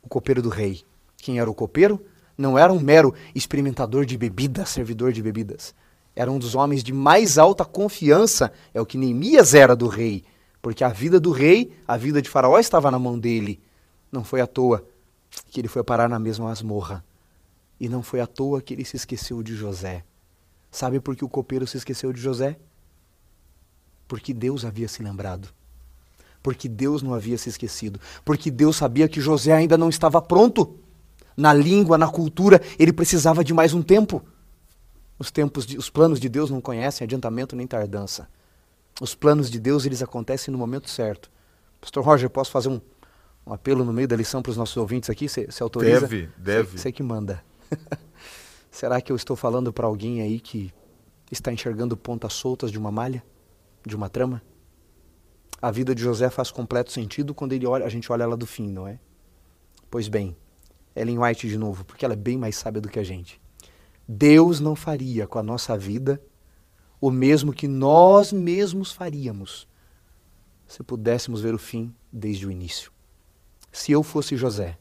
[0.02, 0.82] o copeiro do rei.
[1.18, 2.04] Quem era o copeiro?
[2.38, 5.74] Não era um mero experimentador de bebidas, servidor de bebidas.
[6.16, 10.24] Era um dos homens de mais alta confiança, é o que Neemias era do rei,
[10.62, 13.62] porque a vida do rei, a vida de Faraó estava na mão dele.
[14.12, 14.84] Não foi à toa
[15.48, 17.04] que ele foi parar na mesma masmorra.
[17.80, 20.04] E não foi à toa que ele se esqueceu de José.
[20.78, 22.56] Sabe por que o copeiro se esqueceu de José?
[24.08, 25.50] Porque Deus havia se lembrado.
[26.44, 28.00] Porque Deus não havia se esquecido.
[28.24, 30.78] Porque Deus sabia que José ainda não estava pronto.
[31.36, 34.24] Na língua, na cultura, ele precisava de mais um tempo.
[35.18, 38.30] Os tempos, de, os planos de Deus não conhecem adiantamento nem tardança.
[39.02, 41.32] Os planos de Deus, eles acontecem no momento certo.
[41.82, 42.80] Pastor Roger, posso fazer um,
[43.48, 45.28] um apelo no meio da lição para os nossos ouvintes aqui?
[45.28, 46.02] Você autoriza?
[46.02, 46.78] Deve, deve.
[46.78, 47.44] Você que manda.
[48.78, 50.72] Será que eu estou falando para alguém aí que
[51.32, 53.24] está enxergando pontas soltas de uma malha,
[53.84, 54.40] de uma trama?
[55.60, 58.46] A vida de José faz completo sentido quando ele olha, a gente olha ela do
[58.46, 59.00] fim, não é?
[59.90, 60.38] Pois bem,
[60.96, 63.42] Ellen White de novo, porque ela é bem mais sábia do que a gente.
[64.08, 66.22] Deus não faria com a nossa vida
[67.02, 69.68] o mesmo que nós mesmos faríamos
[70.68, 72.92] se pudéssemos ver o fim desde o início.
[73.72, 74.78] Se eu fosse José,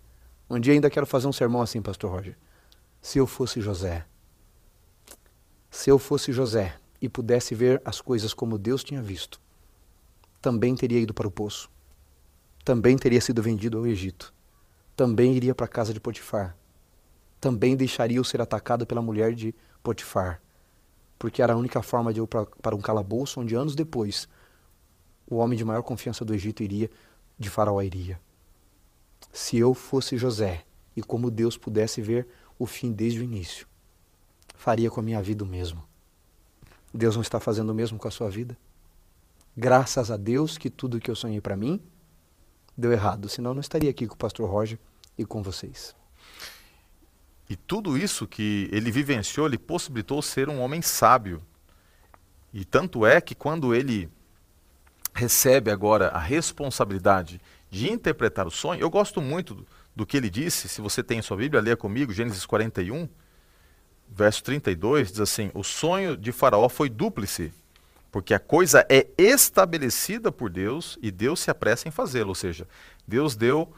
[0.50, 2.37] um dia ainda quero fazer um sermão assim, Pastor Roger.
[3.07, 4.05] Se eu fosse José,
[5.71, 9.40] se eu fosse José e pudesse ver as coisas como Deus tinha visto,
[10.42, 11.71] também teria ido para o poço,
[12.64, 14.35] também teria sido vendido ao Egito,
[14.97, 16.57] também iria para a casa de Potifar,
[17.40, 20.42] também deixaria o ser atacado pela mulher de Potifar,
[21.16, 24.29] porque era a única forma de eu para um calabouço onde anos depois
[25.31, 26.90] o homem de maior confiança do Egito iria,
[27.38, 28.21] de Faraó iria.
[29.33, 30.64] Se eu fosse José
[30.97, 32.27] e como Deus pudesse ver
[32.59, 33.66] o fim desde o início,
[34.55, 35.85] faria com a minha vida o mesmo.
[36.92, 38.57] Deus não está fazendo o mesmo com a sua vida?
[39.57, 41.81] Graças a Deus que tudo que eu sonhei para mim
[42.77, 44.79] deu errado, senão eu não estaria aqui com o pastor Roger
[45.16, 45.95] e com vocês.
[47.49, 51.40] E tudo isso que ele vivenciou, ele possibilitou ser um homem sábio.
[52.53, 54.11] E tanto é que quando ele
[55.14, 57.40] recebe agora a responsabilidade
[57.71, 61.38] de interpretar o sonho, eu gosto muito do, que ele disse, se você tem sua
[61.38, 63.09] Bíblia, leia comigo, Gênesis 41,
[64.09, 67.52] verso 32, diz assim: O sonho de Faraó foi dúplice,
[68.12, 72.28] porque a coisa é estabelecida por Deus e Deus se apressa em fazê-lo.
[72.28, 72.68] Ou seja,
[73.09, 73.72] Deus deu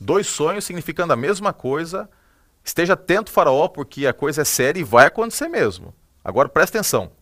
[0.00, 2.08] dois sonhos significando a mesma coisa.
[2.64, 5.94] Esteja atento, Faraó, porque a coisa é séria e vai acontecer mesmo.
[6.24, 7.12] Agora presta atenção.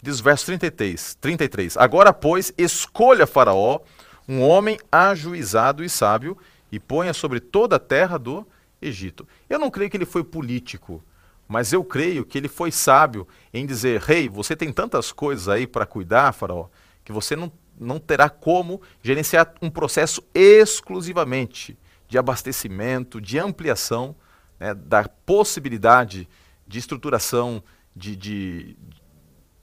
[0.00, 1.76] Diz o verso 33, 33.
[1.76, 3.80] Agora, pois, escolha Faraó
[4.28, 6.36] um homem ajuizado e sábio
[6.72, 8.46] e ponha sobre toda a terra do
[8.80, 9.28] Egito.
[9.48, 11.04] Eu não creio que ele foi político,
[11.46, 15.48] mas eu creio que ele foi sábio em dizer: Rei, hey, você tem tantas coisas
[15.48, 16.68] aí para cuidar, Faraó,
[17.04, 24.16] que você não, não terá como gerenciar um processo exclusivamente de abastecimento, de ampliação,
[24.58, 26.28] né, da possibilidade
[26.66, 27.62] de estruturação
[27.94, 28.76] de, de,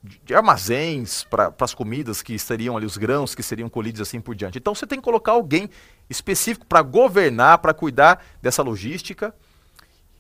[0.02, 4.34] de armazéns para as comidas que estariam ali, os grãos que seriam colhidos assim por
[4.34, 4.58] diante.
[4.58, 5.70] Então você tem que colocar alguém
[6.10, 9.34] específico para governar, para cuidar dessa logística.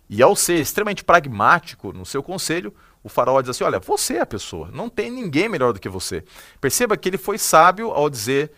[0.10, 4.22] E ao ser extremamente pragmático no seu conselho, o faraó diz assim: Olha, você é
[4.22, 6.24] a pessoa, não tem ninguém melhor do que você.
[6.60, 8.52] Perceba que ele foi sábio ao dizer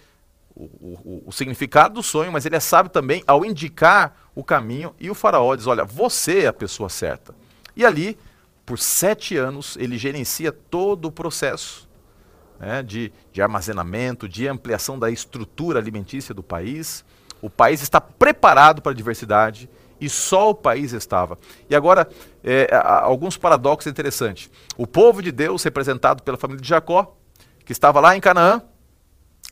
[0.55, 4.95] o, o, o significado do sonho, mas ele é sábio também ao indicar o caminho.
[4.99, 7.35] E o faraó diz: Olha, você é a pessoa certa.
[7.75, 8.17] E ali
[8.65, 11.89] por sete anos, ele gerencia todo o processo
[12.59, 17.03] né, de, de armazenamento, de ampliação da estrutura alimentícia do país.
[17.41, 19.69] O país está preparado para a diversidade
[19.99, 21.37] e só o país estava.
[21.69, 22.07] E agora,
[22.43, 24.49] é, alguns paradoxos interessantes.
[24.77, 27.15] O povo de Deus, representado pela família de Jacó,
[27.65, 28.61] que estava lá em Canaã,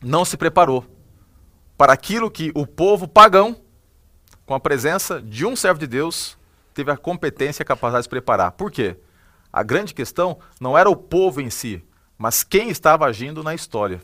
[0.02, 0.84] não se preparou
[1.76, 3.56] para aquilo que o povo pagão,
[4.44, 6.36] com a presença de um servo de Deus,
[6.80, 8.52] teve a competência e a capacidade de se preparar.
[8.52, 8.96] Por quê?
[9.52, 11.84] A grande questão não era o povo em si,
[12.16, 14.00] mas quem estava agindo na história.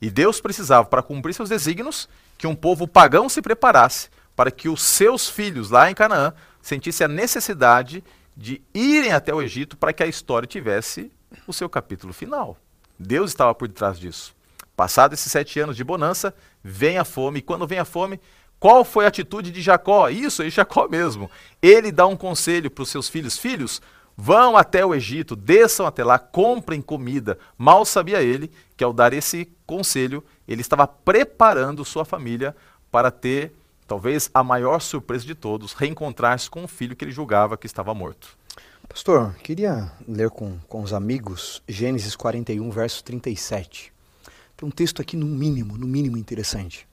[0.00, 2.08] E Deus precisava, para cumprir seus desígnios,
[2.38, 7.04] que um povo pagão se preparasse para que os seus filhos lá em Canaã sentissem
[7.04, 8.04] a necessidade
[8.36, 11.10] de irem até o Egito para que a história tivesse
[11.46, 12.56] o seu capítulo final.
[12.98, 14.34] Deus estava por detrás disso.
[14.76, 17.40] Passados esses sete anos de bonança, vem a fome.
[17.40, 18.20] E quando vem a fome,
[18.62, 20.08] qual foi a atitude de Jacó?
[20.08, 21.28] Isso, é Jacó mesmo.
[21.60, 23.82] Ele dá um conselho para os seus filhos: Filhos,
[24.16, 27.36] Vão até o Egito, desçam até lá, comprem comida.
[27.58, 32.54] Mal sabia ele que ao dar esse conselho, ele estava preparando sua família
[32.88, 33.52] para ter
[33.88, 37.92] talvez a maior surpresa de todos, reencontrar-se com o filho que ele julgava que estava
[37.92, 38.36] morto.
[38.88, 43.92] Pastor, queria ler com, com os amigos Gênesis 41, verso 37.
[44.56, 46.86] Tem um texto aqui no mínimo, no mínimo interessante.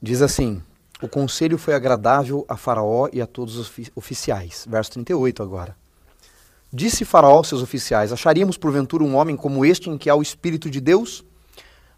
[0.00, 0.62] Diz assim:
[1.02, 4.66] O conselho foi agradável a Faraó e a todos os oficiais.
[4.68, 5.74] Verso 38 agora.
[6.72, 10.22] Disse Faraó aos seus oficiais: Acharíamos porventura um homem como este em que há o
[10.22, 11.24] Espírito de Deus?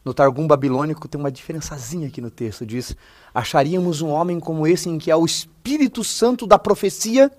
[0.05, 2.65] No Targum babilônico tem uma diferençazinha aqui no texto.
[2.65, 2.97] Diz:
[3.35, 7.31] Acharíamos um homem como esse em que há o Espírito Santo da profecia?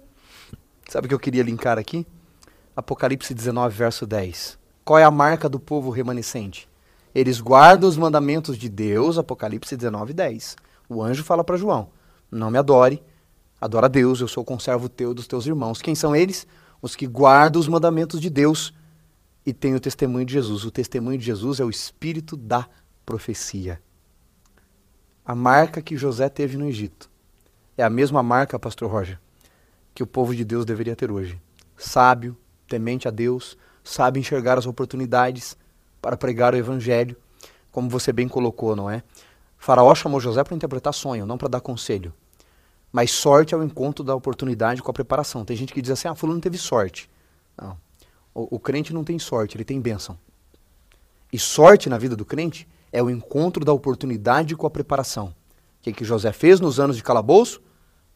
[0.89, 2.05] Sabe o que eu queria linkar aqui?
[2.75, 4.57] Apocalipse 19, verso 10.
[4.83, 6.67] Qual é a marca do povo remanescente?
[7.15, 10.55] Eles guardam os mandamentos de Deus, Apocalipse 19, 10.
[10.87, 11.89] O anjo fala para João:
[12.31, 13.01] Não me adore,
[13.59, 15.81] adora Deus, eu sou o conservo teu dos teus irmãos.
[15.81, 16.47] Quem são eles?
[16.83, 18.73] os que guardam os mandamentos de Deus
[19.45, 20.65] e têm o testemunho de Jesus.
[20.65, 22.67] O testemunho de Jesus é o espírito da
[23.05, 23.81] profecia.
[25.25, 27.09] A marca que José teve no Egito
[27.77, 29.17] é a mesma marca, pastor Roger,
[29.95, 31.41] que o povo de Deus deveria ter hoje.
[31.77, 35.57] Sábio, temente a Deus, sabe enxergar as oportunidades
[36.01, 37.15] para pregar o evangelho,
[37.71, 39.01] como você bem colocou, não é?
[39.63, 42.13] Faraó chamou José para interpretar sonho, não para dar conselho.
[42.91, 45.45] Mas sorte é o encontro da oportunidade com a preparação.
[45.45, 47.09] Tem gente que diz assim: ah, fulano teve sorte.
[47.57, 47.77] Não.
[48.35, 50.17] O, o crente não tem sorte, ele tem bênção.
[51.31, 55.27] E sorte na vida do crente é o encontro da oportunidade com a preparação.
[55.27, 55.33] O
[55.81, 57.61] que, que José fez nos anos de calabouço?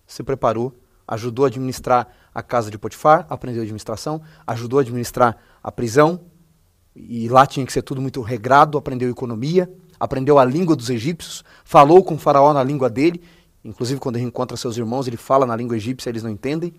[0.05, 0.75] Se preparou,
[1.07, 6.19] ajudou a administrar a casa de Potifar, aprendeu administração, ajudou a administrar a prisão,
[6.93, 11.43] e lá tinha que ser tudo muito regrado, aprendeu economia, aprendeu a língua dos egípcios,
[11.63, 13.21] falou com o faraó na língua dele,
[13.63, 16.73] inclusive quando ele encontra seus irmãos, ele fala na língua egípcia, eles não entendem,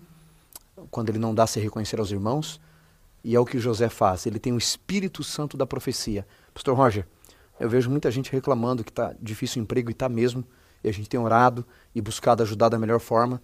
[0.89, 2.59] quando ele não dá se reconhecer aos irmãos,
[3.23, 6.25] e é o que José faz, ele tem o Espírito Santo da profecia.
[6.53, 7.05] Pastor Roger,
[7.59, 10.43] eu vejo muita gente reclamando que está difícil o emprego, e está mesmo,
[10.83, 13.41] e a gente tem orado e buscado ajudar da melhor forma,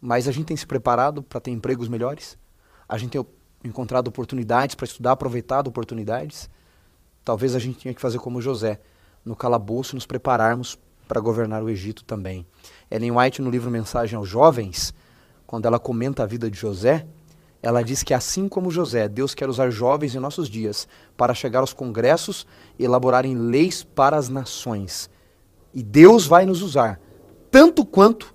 [0.00, 2.36] mas a gente tem se preparado para ter empregos melhores?
[2.88, 3.26] A gente tem
[3.64, 6.48] encontrado oportunidades para estudar, aproveitado oportunidades?
[7.28, 8.80] Talvez a gente tenha que fazer como José,
[9.22, 12.46] no calabouço nos prepararmos para governar o Egito também.
[12.90, 14.94] Ellen White, no livro Mensagem aos Jovens,
[15.46, 17.06] quando ela comenta a vida de José,
[17.62, 20.88] ela diz que assim como José, Deus quer usar jovens em nossos dias
[21.18, 22.46] para chegar aos congressos
[22.78, 25.10] e elaborarem leis para as nações.
[25.74, 26.98] E Deus vai nos usar
[27.50, 28.34] tanto quanto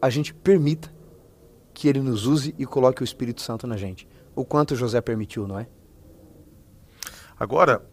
[0.00, 0.90] a gente permita
[1.74, 4.08] que ele nos use e coloque o Espírito Santo na gente.
[4.34, 5.66] O quanto José permitiu, não é?
[7.38, 7.91] Agora,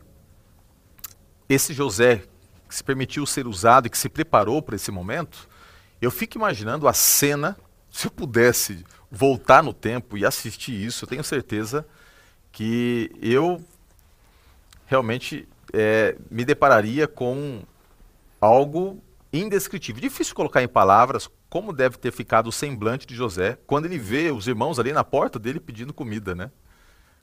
[1.50, 2.24] esse José
[2.68, 5.50] que se permitiu ser usado e que se preparou para esse momento,
[6.00, 7.58] eu fico imaginando a cena,
[7.92, 11.86] se eu pudesse voltar no tempo e assistir isso, eu tenho certeza
[12.52, 13.60] que eu
[14.86, 17.64] realmente é, me depararia com
[18.40, 19.02] algo
[19.34, 20.02] indescritível.
[20.02, 24.32] Difícil colocar em palavras como deve ter ficado o semblante de José quando ele vê
[24.32, 26.52] os irmãos ali na porta dele pedindo comida, né?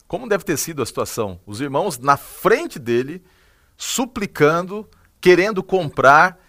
[0.07, 1.39] Como deve ter sido a situação?
[1.45, 3.21] Os irmãos na frente dele,
[3.77, 4.89] suplicando,
[5.21, 6.39] querendo comprar,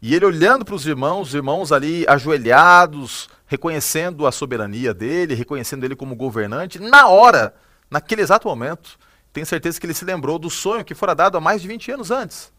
[0.00, 5.84] e ele olhando para os irmãos, os irmãos ali ajoelhados, reconhecendo a soberania dele, reconhecendo
[5.84, 7.54] ele como governante, na hora,
[7.90, 8.98] naquele exato momento,
[9.32, 11.92] tenho certeza que ele se lembrou do sonho que fora dado há mais de 20
[11.92, 12.52] anos antes.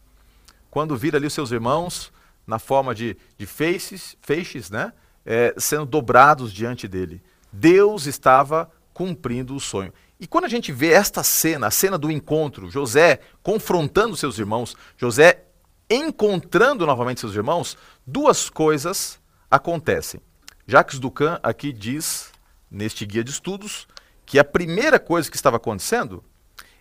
[0.70, 2.12] Quando vira ali os seus irmãos,
[2.46, 4.94] na forma de, de feixes, feixes né?
[5.26, 7.22] É, sendo dobrados diante dele.
[7.52, 9.94] Deus estava cumprindo o sonho.
[10.20, 14.76] E quando a gente vê esta cena, a cena do encontro, José confrontando seus irmãos,
[14.98, 15.46] José
[15.90, 19.18] encontrando novamente seus irmãos, duas coisas
[19.50, 20.20] acontecem.
[20.68, 22.32] Jacques Ducan aqui diz,
[22.70, 23.88] neste guia de estudos,
[24.26, 26.22] que a primeira coisa que estava acontecendo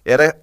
[0.05, 0.39] era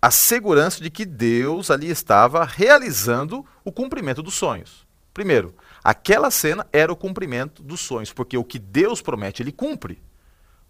[0.00, 4.86] a segurança de que Deus ali estava realizando o cumprimento dos sonhos.
[5.12, 10.00] Primeiro, aquela cena era o cumprimento dos sonhos, porque o que Deus promete, ele cumpre.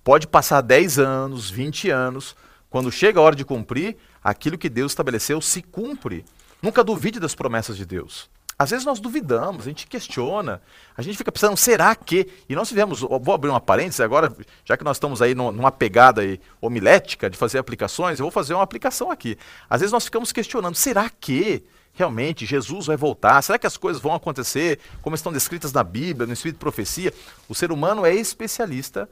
[0.04, 2.34] Pode passar 10 anos, 20 anos,
[2.68, 6.24] quando chega a hora de cumprir, aquilo que Deus estabeleceu se cumpre.
[6.60, 8.28] Nunca duvide das promessas de Deus.
[8.58, 10.60] Às vezes nós duvidamos, a gente questiona,
[10.96, 12.28] a gente fica pensando, será que?
[12.48, 14.34] E nós tivemos, vou abrir uma parêntese agora,
[14.64, 18.54] já que nós estamos aí numa pegada aí homilética de fazer aplicações, eu vou fazer
[18.54, 19.38] uma aplicação aqui.
[19.70, 23.40] Às vezes nós ficamos questionando, será que realmente Jesus vai voltar?
[23.42, 27.12] Será que as coisas vão acontecer como estão descritas na Bíblia, no Espírito de Profecia?
[27.48, 29.08] O ser humano é especialista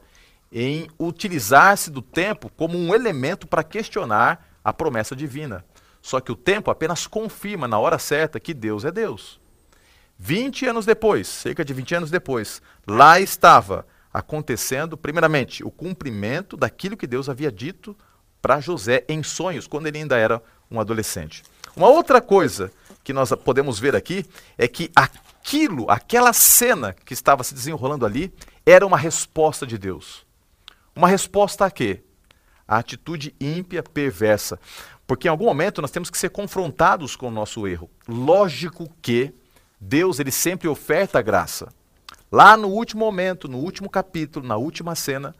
[0.51, 5.63] em utilizar-se do tempo como um elemento para questionar a promessa divina.
[6.01, 9.39] Só que o tempo apenas confirma na hora certa que Deus é Deus.
[10.17, 16.97] 20 anos depois, cerca de 20 anos depois, lá estava acontecendo, primeiramente, o cumprimento daquilo
[16.97, 17.95] que Deus havia dito
[18.41, 21.43] para José em sonhos, quando ele ainda era um adolescente.
[21.75, 22.71] Uma outra coisa
[23.03, 24.25] que nós podemos ver aqui
[24.57, 28.33] é que aquilo, aquela cena que estava se desenrolando ali,
[28.65, 30.25] era uma resposta de Deus.
[30.95, 32.03] Uma resposta a quê?
[32.67, 34.59] A atitude ímpia, perversa.
[35.07, 37.89] Porque em algum momento nós temos que ser confrontados com o nosso erro.
[38.07, 39.33] Lógico que
[39.79, 41.73] Deus ele sempre oferta a graça.
[42.31, 45.35] Lá no último momento, no último capítulo, na última cena,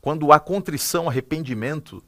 [0.00, 2.02] quando há contrição, arrependimento,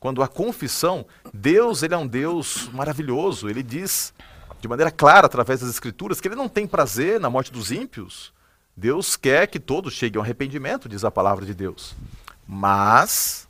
[0.00, 3.48] quando há confissão, Deus ele é um Deus maravilhoso.
[3.48, 4.14] Ele diz
[4.60, 8.32] de maneira clara através das escrituras que ele não tem prazer na morte dos ímpios.
[8.78, 11.96] Deus quer que todos cheguem ao arrependimento, diz a palavra de Deus.
[12.46, 13.48] Mas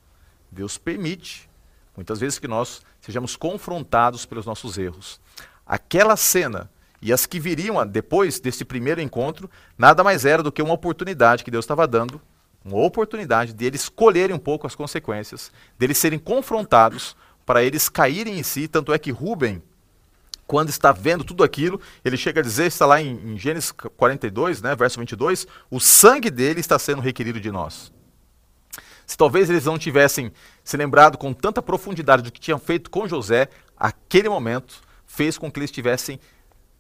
[0.51, 1.51] Deus permite
[1.95, 5.21] muitas vezes que nós sejamos confrontados pelos nossos erros.
[5.67, 6.71] Aquela cena
[7.03, 11.45] e as que viriam depois desse primeiro encontro, nada mais era do que uma oportunidade
[11.45, 12.19] que Deus estava dando,
[12.65, 17.15] uma oportunidade de eles colherem um pouco as consequências, deles serem confrontados,
[17.45, 18.67] para eles caírem em si.
[18.67, 19.63] Tanto é que Rubem,
[20.49, 24.63] quando está vendo tudo aquilo, ele chega a dizer, está lá em, em Gênesis 42,
[24.63, 27.93] né, verso 22, o sangue dele está sendo requerido de nós.
[29.07, 30.33] Se talvez eles não tivessem
[30.65, 35.53] se lembrado com tanta profundidade do que tinham feito com José, aquele momento fez com
[35.53, 36.19] que eles tivessem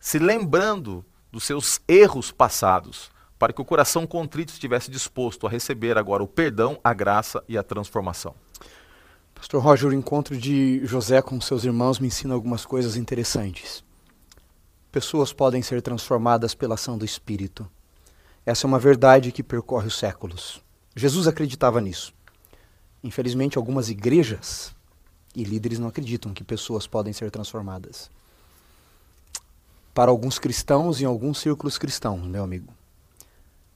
[0.00, 5.98] se lembrando dos seus erros passados, para que o coração contrito estivesse disposto a receber
[5.98, 8.34] agora o perdão, a graça e a transformação.
[9.38, 13.84] Pastor Roger, o encontro de José com seus irmãos me ensina algumas coisas interessantes.
[14.90, 17.70] Pessoas podem ser transformadas pela ação do Espírito.
[18.44, 20.60] Essa é uma verdade que percorre os séculos.
[20.96, 22.12] Jesus acreditava nisso.
[23.02, 24.74] Infelizmente, algumas igrejas
[25.36, 28.10] e líderes não acreditam que pessoas podem ser transformadas.
[29.94, 32.74] Para alguns cristãos e em alguns círculos cristãos, meu amigo,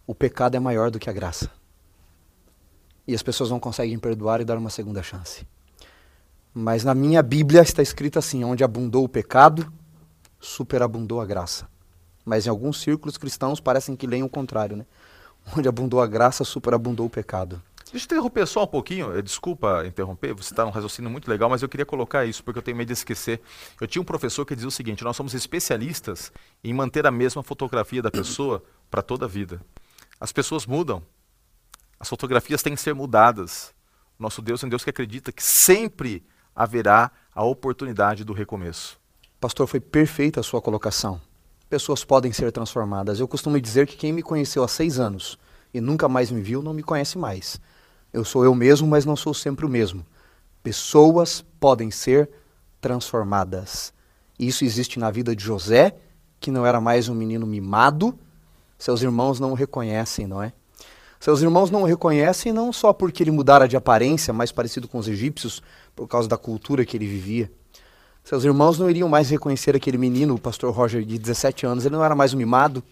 [0.09, 1.62] o pecado é maior do que a graça.
[3.07, 5.47] E as pessoas não conseguem perdoar e dar uma segunda chance.
[6.55, 9.73] Mas na minha Bíblia está escrito assim: onde abundou o pecado,
[10.39, 11.67] superabundou a graça.
[12.25, 14.87] Mas em alguns círculos cristãos parecem que leem o contrário, né?
[15.57, 17.61] Onde abundou a graça, superabundou o pecado.
[17.93, 21.51] Deixa eu interromper só um pouquinho, eh, desculpa interromper, você está num raciocínio muito legal,
[21.51, 23.39] mas eu queria colocar isso, porque eu tenho medo de esquecer.
[23.79, 26.33] Eu tinha um professor que dizia o seguinte: nós somos especialistas
[26.65, 29.61] em manter a mesma fotografia da pessoa para toda a vida.
[30.19, 31.03] As pessoas mudam,
[32.03, 33.73] as fotografias têm que ser mudadas.
[34.19, 38.99] Nosso Deus é um Deus que acredita que sempre haverá a oportunidade do recomeço.
[39.41, 41.21] Pastor, foi perfeita a sua colocação.
[41.71, 43.21] Pessoas podem ser transformadas.
[43.21, 45.39] Eu costumo dizer que quem me conheceu há seis anos
[45.73, 47.61] e nunca mais me viu não me conhece mais.
[48.13, 50.05] Eu sou eu mesmo, mas não sou sempre o mesmo.
[50.61, 52.29] Pessoas podem ser
[52.81, 53.95] transformadas.
[54.37, 55.97] Isso existe na vida de José,
[56.41, 58.19] que não era mais um menino mimado.
[58.77, 60.53] Seus irmãos não o reconhecem, não é?
[61.23, 64.99] Seus irmãos não o reconhecem não só porque ele mudara de aparência, mais parecido com
[64.99, 65.63] os egípcios,
[65.95, 67.49] por causa da cultura que ele vivia.
[68.25, 71.87] Seus irmãos não iriam mais reconhecer aquele menino, o pastor Roger, de 17 anos.
[71.87, 72.83] Ele não era mais um mimado,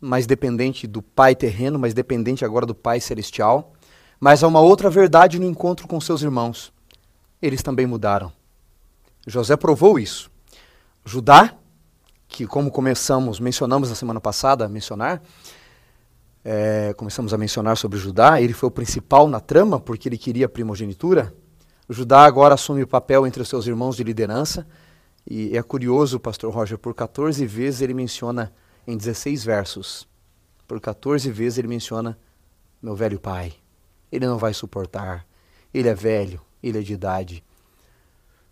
[0.00, 3.72] mais dependente do pai terreno, mas dependente agora do pai celestial.
[4.18, 6.72] Mas há uma outra verdade no encontro com seus irmãos.
[7.40, 8.32] Eles também mudaram.
[9.24, 10.28] José provou isso.
[11.04, 11.54] Judá,
[12.26, 15.22] que como começamos, mencionamos na semana passada, mencionar,
[16.44, 20.48] é, começamos a mencionar sobre Judá, ele foi o principal na trama porque ele queria
[20.48, 21.32] primogenitura.
[21.88, 24.66] Judá agora assume o papel entre os seus irmãos de liderança.
[25.28, 28.52] E é curioso, pastor Roger, por 14 vezes ele menciona
[28.86, 30.08] em 16 versos.
[30.66, 32.18] Por 14 vezes ele menciona
[32.82, 33.54] meu velho pai.
[34.10, 35.24] Ele não vai suportar.
[35.72, 37.44] Ele é velho, ele é de idade.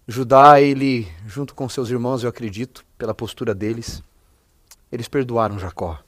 [0.07, 4.03] Judá, ele, junto com seus irmãos, eu acredito, pela postura deles,
[4.91, 5.99] eles perdoaram Jacó.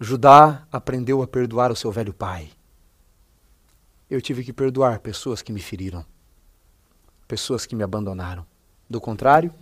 [0.00, 2.52] Judá aprendeu a perdoar o seu velho pai.
[4.08, 6.06] Eu tive que perdoar pessoas que me feriram,
[7.26, 8.46] pessoas que me abandonaram.
[8.88, 9.52] Do contrário,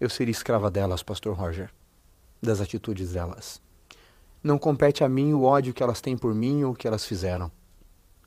[0.00, 1.70] eu seria escrava delas, Pastor Roger,
[2.42, 3.62] das atitudes delas.
[4.42, 7.04] Não compete a mim o ódio que elas têm por mim ou o que elas
[7.04, 7.48] fizeram.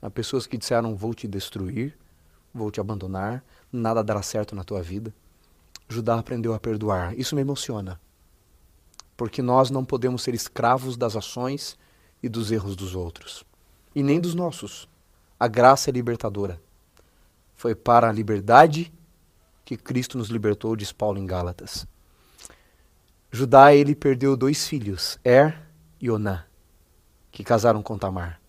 [0.00, 1.94] Há pessoas que disseram: Vou te destruir,
[2.54, 5.12] vou te abandonar, nada dará certo na tua vida.
[5.90, 7.14] Judá aprendeu a perdoar.
[7.18, 8.00] Isso me emociona
[9.16, 11.78] porque nós não podemos ser escravos das ações
[12.22, 13.44] e dos erros dos outros,
[13.94, 14.88] e nem dos nossos.
[15.38, 16.60] A graça é libertadora.
[17.54, 18.92] Foi para a liberdade
[19.64, 21.86] que Cristo nos libertou, diz Paulo em Gálatas.
[23.30, 25.58] Judá, ele perdeu dois filhos, Er
[26.00, 26.44] e Onã,
[27.30, 28.40] que casaram com Tamar.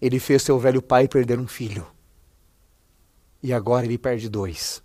[0.00, 1.86] Ele fez seu velho pai perder um filho.
[3.42, 4.82] E agora ele perde dois.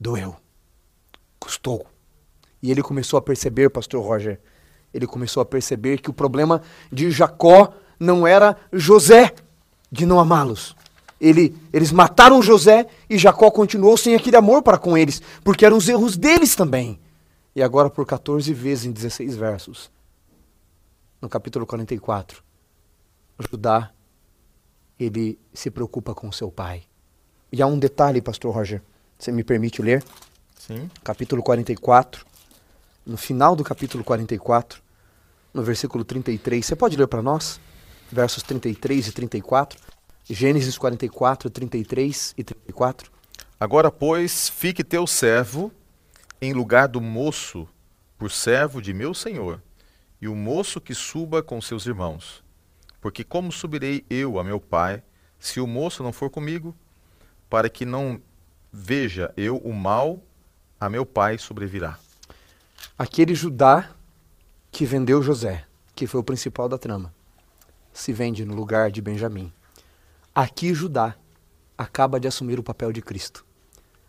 [0.00, 0.36] Doeu.
[1.38, 1.86] Custou.
[2.64, 4.40] E ele começou a perceber, pastor Roger,
[4.94, 9.34] ele começou a perceber que o problema de Jacó não era José
[9.92, 10.74] de não amá-los.
[11.20, 15.76] Ele, eles mataram José e Jacó continuou sem aquele amor para com eles, porque eram
[15.76, 16.98] os erros deles também.
[17.54, 19.90] E agora, por 14 vezes em 16 versos,
[21.20, 22.42] no capítulo 44,
[23.40, 23.90] Judá,
[24.98, 26.84] ele se preocupa com seu pai.
[27.52, 28.80] E há um detalhe, pastor Roger,
[29.18, 30.02] você me permite ler?
[30.58, 30.88] Sim.
[31.04, 32.24] Capítulo 44,
[33.06, 34.82] no final do capítulo 44,
[35.52, 36.64] no versículo 33.
[36.64, 37.60] Você pode ler para nós?
[38.10, 39.78] Versos 33 e 34.
[40.24, 43.12] Gênesis 44, 33 e 34.
[43.60, 45.70] Agora, pois, fique teu servo
[46.40, 47.68] em lugar do moço,
[48.18, 49.62] por servo de meu senhor,
[50.20, 52.42] e o moço que suba com seus irmãos.
[53.00, 55.02] Porque como subirei eu a meu pai,
[55.38, 56.74] se o moço não for comigo,
[57.50, 58.20] para que não
[58.72, 60.22] veja eu o mal
[60.80, 61.98] a meu pai sobrevirá.
[62.96, 63.90] Aquele Judá
[64.70, 65.64] que vendeu José,
[65.96, 67.12] que foi o principal da trama,
[67.92, 69.52] se vende no lugar de Benjamim.
[70.32, 71.16] Aqui Judá
[71.76, 73.44] acaba de assumir o papel de Cristo.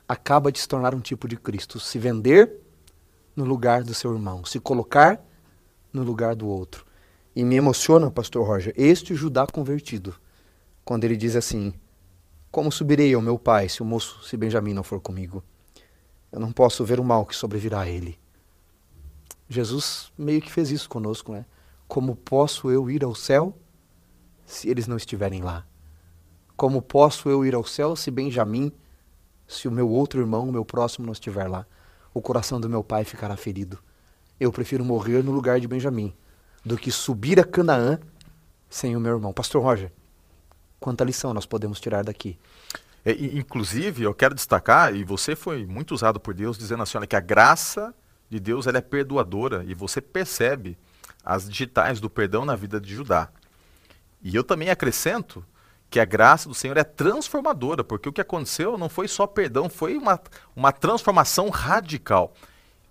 [0.07, 2.61] Acaba de se tornar um tipo de Cristo, se vender
[3.35, 5.19] no lugar do seu irmão, se colocar
[5.91, 6.85] no lugar do outro.
[7.35, 10.13] E me emociona, pastor Roger, este Judá convertido,
[10.83, 11.73] quando ele diz assim:
[12.51, 15.43] Como subirei ao meu pai se o moço, se Benjamim não for comigo?
[16.31, 18.23] Eu não posso ver o mal que sobrevirá a ele
[19.47, 21.45] Jesus meio que fez isso conosco, né?
[21.87, 23.57] Como posso eu ir ao céu
[24.45, 25.65] se eles não estiverem lá?
[26.57, 28.71] Como posso eu ir ao céu se Benjamim,
[29.47, 31.65] se o meu outro irmão, o meu próximo, não estiver lá?
[32.13, 33.77] O coração do meu pai ficará ferido.
[34.39, 36.13] Eu prefiro morrer no lugar de Benjamim
[36.65, 37.99] do que subir a Canaã
[38.69, 39.31] sem o meu irmão.
[39.31, 39.91] Pastor Roger,
[40.79, 42.37] quanta lição nós podemos tirar daqui?
[43.05, 47.05] É, inclusive, eu quero destacar, e você foi muito usado por Deus, dizendo assim, olha,
[47.05, 47.93] que a graça
[48.29, 50.77] de Deus ela é perdoadora, e você percebe
[51.23, 53.29] as digitais do perdão na vida de Judá.
[54.21, 55.45] E eu também acrescento
[55.89, 59.69] que a graça do Senhor é transformadora, porque o que aconteceu não foi só perdão,
[59.69, 60.19] foi uma,
[60.55, 62.33] uma transformação radical.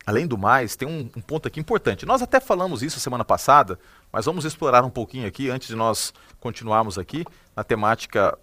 [0.07, 2.05] Além do mais, tem um, um, ponto aqui importante.
[2.05, 3.79] Nós até falamos isso semana passada,
[4.13, 7.25] mas vamos explorar um pouquinho aqui antes de nós continuarmos aqui
[7.57, 8.39] na temática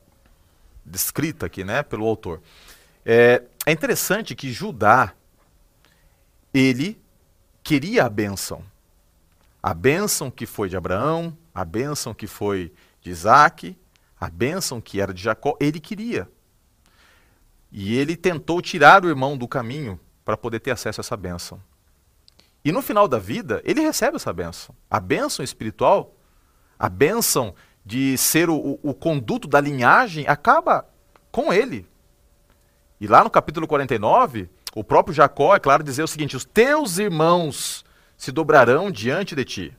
[0.86, 2.42] descrita aqui, né, pelo autor.
[3.06, 5.14] É, é interessante que Judá
[6.54, 7.02] ele
[7.64, 8.64] queria a bênção,
[9.62, 13.78] a bênção que foi de Abraão, a bênção que foi de Isaac,
[14.20, 16.30] a bênção que era de Jacó, ele queria.
[17.72, 21.62] E ele tentou tirar o irmão do caminho para poder ter acesso a essa bênção.
[22.64, 24.76] E no final da vida, ele recebe essa bênção.
[24.90, 26.16] A bênção espiritual,
[26.78, 30.88] a bênção de ser o, o, conduto da linhagem, acaba
[31.32, 31.88] com ele.
[33.00, 36.98] E lá no capítulo 49, o próprio Jacó, é claro, dizer o seguinte: os teus
[36.98, 37.84] irmãos
[38.18, 39.78] se dobrarão diante de ti.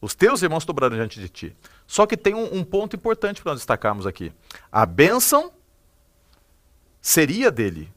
[0.00, 1.56] Os teus irmãos se dobrarão diante de ti.
[1.86, 4.32] Só que tem um, um ponto importante para nós destacarmos aqui.
[4.70, 5.52] A bênção
[7.00, 7.90] seria dele,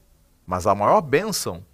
[0.46, 1.64] mas a maior bênção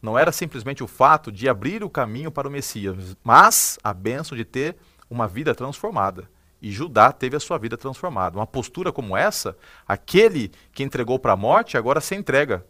[0.00, 4.36] não era simplesmente o fato de abrir o caminho para o Messias, mas a bênção
[4.36, 4.76] de ter
[5.08, 6.28] uma vida transformada.
[6.60, 8.38] E Judá teve a sua vida transformada.
[8.38, 12.64] Uma postura como essa, aquele que entregou para a morte agora se entrega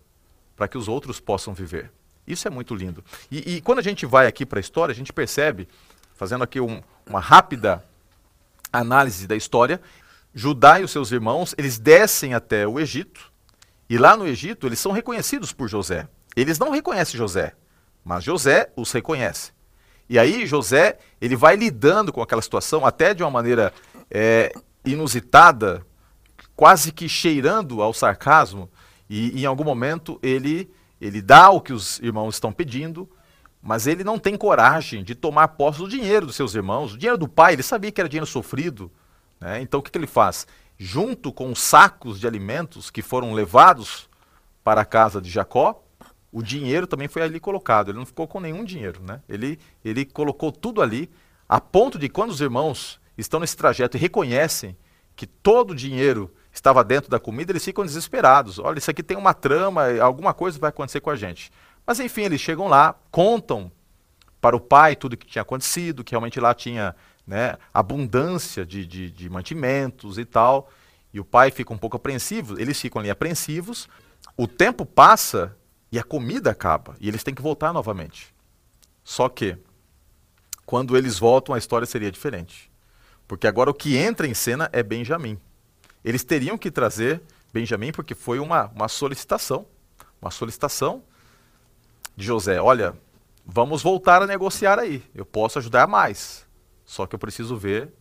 [0.56, 1.90] para que os outros possam viver.
[2.26, 3.04] Isso é muito lindo.
[3.30, 5.68] E, e quando a gente vai aqui para a história, a gente percebe,
[6.14, 7.84] fazendo aqui um, uma rápida
[8.72, 9.80] análise da história,
[10.34, 13.32] Judá e os seus irmãos, eles descem até o Egito,
[13.88, 16.08] e lá no Egito, eles são reconhecidos por José.
[16.34, 17.54] Eles não reconhecem José,
[18.02, 19.52] mas José os reconhece.
[20.08, 23.72] E aí José, ele vai lidando com aquela situação até de uma maneira
[24.10, 24.52] é,
[24.84, 25.84] inusitada,
[26.56, 28.70] quase que cheirando ao sarcasmo,
[29.20, 33.08] e em algum momento ele, ele dá o que os irmãos estão pedindo,
[33.60, 37.18] mas ele não tem coragem de tomar posse do dinheiro dos seus irmãos, o dinheiro
[37.18, 38.90] do pai, ele sabia que era dinheiro sofrido.
[39.40, 39.60] Né?
[39.60, 40.46] Então o que, que ele faz?
[40.82, 44.10] junto com os sacos de alimentos que foram levados
[44.64, 45.80] para a casa de Jacó,
[46.32, 47.90] o dinheiro também foi ali colocado.
[47.90, 49.20] Ele não ficou com nenhum dinheiro, né?
[49.28, 51.08] Ele, ele colocou tudo ali,
[51.48, 54.76] a ponto de quando os irmãos estão nesse trajeto e reconhecem
[55.14, 58.58] que todo o dinheiro estava dentro da comida, eles ficam desesperados.
[58.58, 61.50] Olha, isso aqui tem uma trama, alguma coisa vai acontecer com a gente.
[61.86, 63.70] Mas enfim, eles chegam lá, contam
[64.40, 66.94] para o pai tudo o que tinha acontecido, que realmente lá tinha
[67.26, 70.70] né, abundância de, de, de mantimentos e tal.
[71.12, 73.88] E o pai fica um pouco apreensivo, eles ficam ali apreensivos.
[74.36, 75.56] O tempo passa
[75.90, 76.96] e a comida acaba.
[77.00, 78.34] E eles têm que voltar novamente.
[79.04, 79.58] Só que,
[80.64, 82.70] quando eles voltam, a história seria diferente.
[83.28, 85.38] Porque agora o que entra em cena é Benjamim.
[86.04, 87.22] Eles teriam que trazer
[87.52, 89.66] Benjamim porque foi uma, uma solicitação.
[90.20, 91.02] Uma solicitação
[92.16, 92.60] de José.
[92.60, 92.94] Olha,
[93.44, 95.02] vamos voltar a negociar aí.
[95.14, 96.46] Eu posso ajudar mais.
[96.84, 97.92] Só que eu preciso ver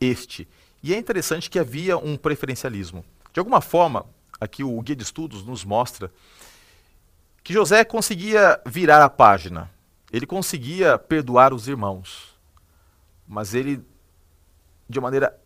[0.00, 0.46] este.
[0.82, 3.04] E é interessante que havia um preferencialismo.
[3.32, 4.04] De alguma forma,
[4.40, 6.12] aqui o guia de estudos nos mostra
[7.42, 9.70] que José conseguia virar a página.
[10.12, 12.34] Ele conseguia perdoar os irmãos.
[13.26, 13.82] Mas ele,
[14.88, 15.38] de maneira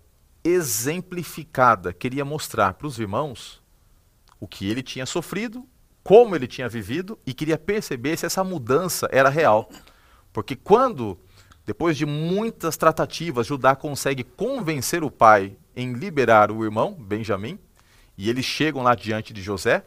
[0.49, 3.63] exemplificada, queria mostrar para os irmãos
[4.41, 5.67] o que ele tinha sofrido,
[6.03, 9.69] como ele tinha vivido e queria perceber se essa mudança era real.
[10.33, 11.19] Porque quando
[11.69, 17.59] depois de muitas tratativas, Judá consegue convencer o pai em liberar o irmão, Benjamim,
[18.17, 19.85] e eles chegam lá diante de José.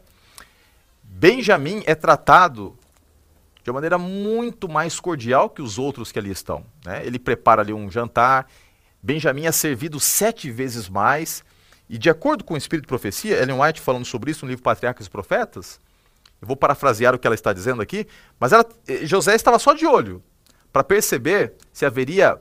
[1.02, 2.78] Benjamim é tratado
[3.64, 6.64] de uma maneira muito mais cordial que os outros que ali estão.
[6.84, 7.04] Né?
[7.04, 8.46] Ele prepara ali um jantar.
[9.02, 11.44] Benjamim é servido sete vezes mais.
[11.88, 14.62] E de acordo com o Espírito de Profecia, Ellen White falando sobre isso no livro
[14.62, 15.80] Patriarcas e Profetas,
[16.40, 18.06] eu vou parafrasear o que ela está dizendo aqui,
[18.38, 20.22] mas ela, eh, José estava só de olho
[20.72, 22.40] para perceber se haveria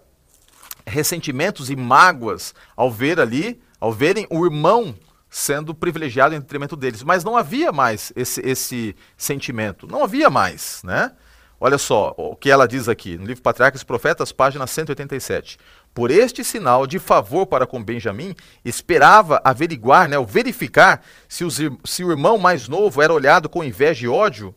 [0.88, 4.96] ressentimentos e mágoas ao ver ali, ao verem o irmão
[5.30, 7.04] sendo privilegiado em detrimento deles.
[7.04, 9.88] Mas não havia mais esse, esse sentimento.
[9.88, 11.12] Não havia mais, né?
[11.60, 15.60] Olha só o que ela diz aqui, no livro Patriarcas e Profetas, página 187.
[15.94, 21.60] Por este sinal de favor para com Benjamim, esperava averiguar, né, ou verificar se, os,
[21.84, 24.56] se o irmão mais novo era olhado com inveja e ódio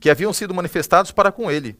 [0.00, 1.78] que haviam sido manifestados para com ele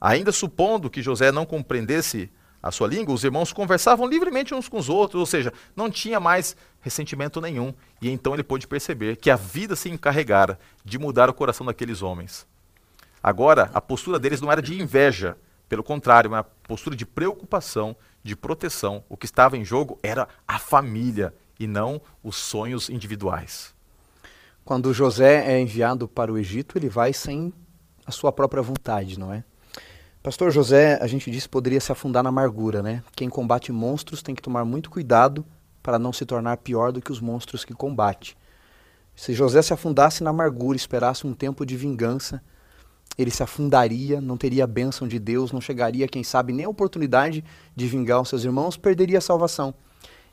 [0.00, 2.30] Ainda supondo que José não compreendesse
[2.62, 6.18] a sua língua, os irmãos conversavam livremente uns com os outros, ou seja, não tinha
[6.18, 7.72] mais ressentimento nenhum.
[8.02, 12.02] E então ele pôde perceber que a vida se encarregara de mudar o coração daqueles
[12.02, 12.46] homens.
[13.22, 15.36] Agora, a postura deles não era de inveja,
[15.68, 19.04] pelo contrário, uma postura de preocupação, de proteção.
[19.08, 23.74] O que estava em jogo era a família e não os sonhos individuais.
[24.64, 27.52] Quando José é enviado para o Egito, ele vai sem
[28.04, 29.44] a sua própria vontade, não é?
[30.22, 33.02] Pastor José, a gente disse, poderia se afundar na amargura, né?
[33.14, 35.46] Quem combate monstros tem que tomar muito cuidado
[35.82, 38.36] para não se tornar pior do que os monstros que combate.
[39.14, 42.42] Se José se afundasse na amargura, esperasse um tempo de vingança,
[43.18, 46.68] ele se afundaria, não teria a bênção de Deus, não chegaria, quem sabe, nem a
[46.68, 47.44] oportunidade
[47.74, 49.74] de vingar os seus irmãos, perderia a salvação.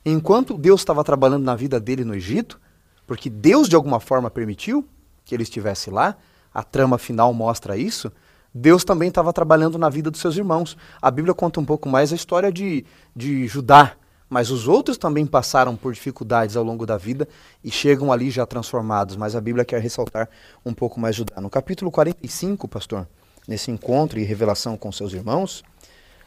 [0.04, 2.60] Enquanto Deus estava trabalhando na vida dele no Egito,
[3.06, 4.86] porque Deus de alguma forma permitiu
[5.24, 6.16] que ele estivesse lá,
[6.52, 8.12] a trama final mostra isso,
[8.54, 10.76] Deus também estava trabalhando na vida dos seus irmãos.
[11.02, 12.84] A Bíblia conta um pouco mais a história de,
[13.16, 13.96] de Judá,
[14.34, 17.28] mas os outros também passaram por dificuldades ao longo da vida
[17.62, 19.14] e chegam ali já transformados.
[19.14, 20.28] Mas a Bíblia quer ressaltar
[20.66, 21.40] um pouco mais Judá.
[21.40, 23.06] No capítulo 45, pastor,
[23.46, 25.62] nesse encontro e revelação com seus irmãos,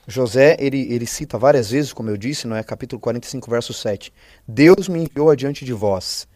[0.08, 2.64] José, ele, ele cita várias vezes, como eu disse, não é?
[2.64, 4.14] Capítulo 45, verso 7.
[4.48, 6.30] Deus me enviou adiante de vós.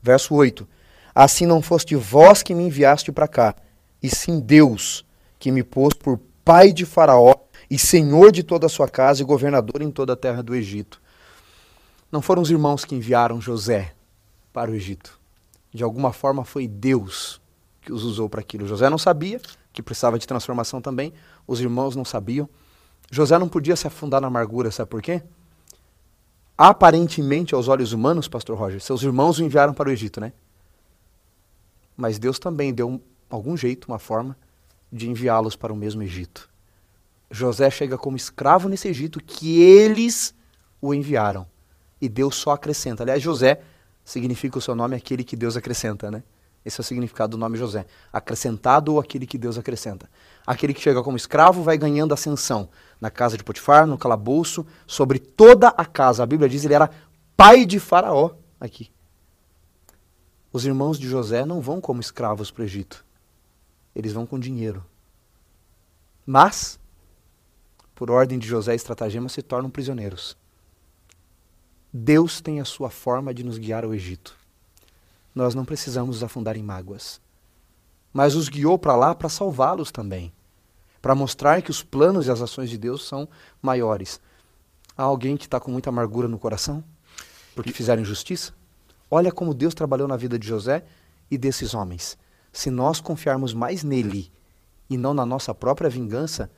[0.00, 0.66] Verso 8.
[1.14, 3.54] Assim não foste vós que me enviaste para cá,
[4.02, 5.04] e sim Deus,
[5.38, 7.34] que me pôs por pai de Faraó
[7.70, 11.06] e senhor de toda a sua casa e governador em toda a terra do Egito.
[12.10, 13.94] Não foram os irmãos que enviaram José
[14.52, 15.18] para o Egito.
[15.72, 17.40] De alguma forma foi Deus
[17.82, 18.66] que os usou para aquilo.
[18.66, 19.40] José não sabia
[19.72, 21.12] que precisava de transformação também,
[21.46, 22.48] os irmãos não sabiam.
[23.10, 25.22] José não podia se afundar na amargura, sabe por quê?
[26.56, 30.32] Aparentemente, aos olhos humanos, pastor Roger, seus irmãos o enviaram para o Egito, né?
[31.96, 33.00] Mas Deus também deu
[33.30, 34.36] algum jeito, uma forma
[34.92, 36.48] de enviá-los para o mesmo Egito.
[37.30, 40.34] José chega como escravo nesse Egito que eles
[40.80, 41.46] o enviaram.
[42.00, 43.02] E Deus só acrescenta.
[43.02, 43.60] Aliás, José
[44.04, 46.22] significa o seu nome aquele que Deus acrescenta, né?
[46.64, 47.86] Esse é o significado do nome José.
[48.12, 50.08] Acrescentado ou aquele que Deus acrescenta.
[50.46, 52.68] Aquele que chega como escravo vai ganhando ascensão.
[53.00, 56.22] Na casa de Potifar, no calabouço, sobre toda a casa.
[56.22, 56.90] A Bíblia diz que ele era
[57.36, 58.90] pai de Faraó aqui.
[60.52, 63.04] Os irmãos de José não vão como escravos para o Egito.
[63.94, 64.84] Eles vão com dinheiro.
[66.26, 66.78] Mas,
[67.94, 70.36] por ordem de José e estratagema, se tornam prisioneiros.
[71.92, 74.36] Deus tem a sua forma de nos guiar ao Egito.
[75.34, 77.20] Nós não precisamos nos afundar em mágoas.
[78.12, 80.32] Mas os guiou para lá para salvá-los também.
[81.00, 83.28] Para mostrar que os planos e as ações de Deus são
[83.62, 84.20] maiores.
[84.96, 86.84] Há alguém que está com muita amargura no coração?
[87.54, 88.52] Porque fizeram injustiça?
[89.10, 90.84] Olha como Deus trabalhou na vida de José
[91.30, 92.18] e desses homens.
[92.52, 94.30] Se nós confiarmos mais nele
[94.90, 96.50] e não na nossa própria vingança,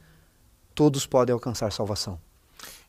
[0.74, 2.18] todos podem alcançar salvação.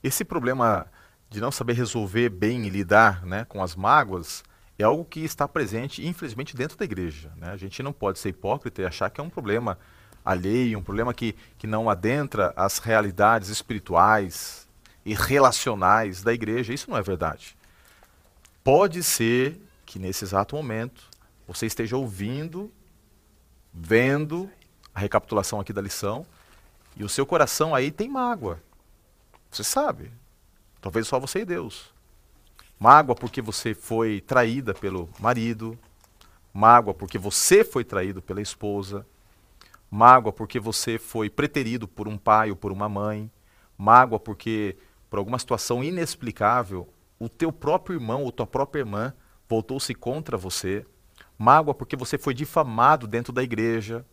[0.02, 0.88] Esse problema
[1.32, 4.44] de não saber resolver bem e lidar né, com as mágoas
[4.78, 7.32] é algo que está presente, infelizmente, dentro da igreja.
[7.38, 7.50] Né?
[7.52, 9.80] A gente não pode ser hipócrita e achar que é um problema
[10.26, 14.68] alheio, um problema que, que não adentra as realidades espirituais
[15.06, 16.74] e relacionais da igreja.
[16.74, 17.56] Isso não é verdade.
[18.62, 21.10] Pode ser que nesse exato momento
[21.48, 22.70] você esteja ouvindo,
[23.74, 24.50] vendo
[24.94, 26.26] a recapitulação aqui da lição
[26.98, 28.62] e o seu coração aí tem mágoa.
[29.50, 30.12] Você sabe,
[30.82, 31.94] Talvez só você e Deus.
[32.80, 35.78] Mágoa porque você foi traída pelo marido.
[36.52, 39.06] Mágoa porque você foi traído pela esposa.
[39.90, 43.30] Mágoa porque você foi preterido por um pai ou por uma mãe.
[43.78, 44.76] Mágoa porque,
[45.10, 46.88] por alguma situação inexplicável,
[47.20, 49.14] o teu próprio irmão ou tua própria irmã
[49.48, 50.86] voltou-se contra você.
[51.38, 54.06] Mágoa porque você foi difamado dentro da igreja.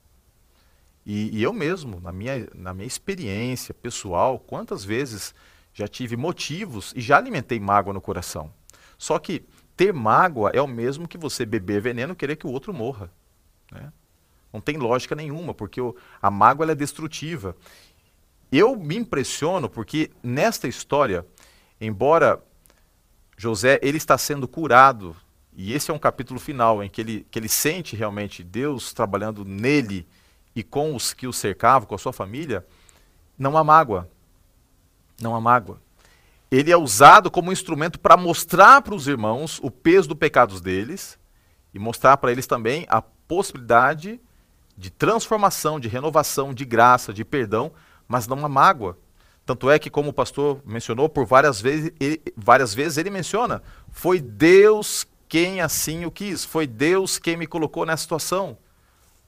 [1.07, 5.35] E, e, eu mesmo, na minha, na minha experiência pessoal, quantas vezes
[5.79, 8.53] já tive motivos e já alimentei mágoa no coração.
[8.99, 9.45] Só que
[9.77, 13.09] ter mágoa é o mesmo que você beber veneno e querer que o outro morra.
[13.71, 13.93] Né?
[14.53, 17.55] Não tem lógica nenhuma, porque o, a mágoa é destrutiva.
[18.51, 21.25] Eu me impressiono porque nesta história,
[21.81, 22.43] embora
[23.37, 25.15] José ele está sendo curado,
[25.53, 29.45] e esse é um capítulo final em que ele, que ele sente realmente Deus trabalhando
[29.45, 30.09] nele
[30.57, 32.67] e com os que o cercavam, com a sua família,
[33.39, 34.11] não há mágoa
[35.21, 35.81] não há mágoa.
[36.51, 41.19] Ele é usado como instrumento para mostrar para os irmãos o peso dos pecados deles
[41.75, 44.21] e mostrar para eles também a possibilidade
[44.77, 47.73] de transformação, de renovação, de graça, de perdão,
[48.07, 48.97] mas não há mágoa.
[49.45, 53.63] Tanto é que, como o pastor mencionou, por várias vezes, ele, várias vezes ele menciona:
[53.91, 58.57] foi Deus quem assim o quis, foi Deus quem me colocou nessa situação,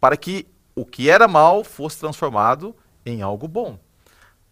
[0.01, 2.74] para que o que era mal fosse transformado
[3.05, 3.78] em algo bom.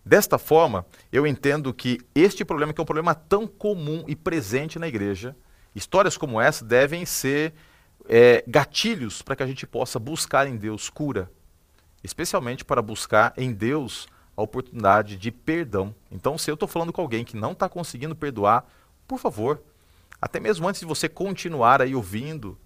[0.08, 4.78] Desta forma, eu entendo que este problema, que é um problema tão comum e presente
[4.78, 5.36] na igreja,
[5.74, 7.52] histórias como essa devem ser
[8.08, 11.30] é, gatilhos para que a gente possa buscar em Deus cura,
[12.02, 15.94] especialmente para buscar em Deus a oportunidade de perdão.
[16.10, 18.64] Então, se eu estou falando com alguém que não está conseguindo perdoar,
[19.06, 19.62] por favor,
[20.18, 22.58] até mesmo antes de você continuar aí ouvindo,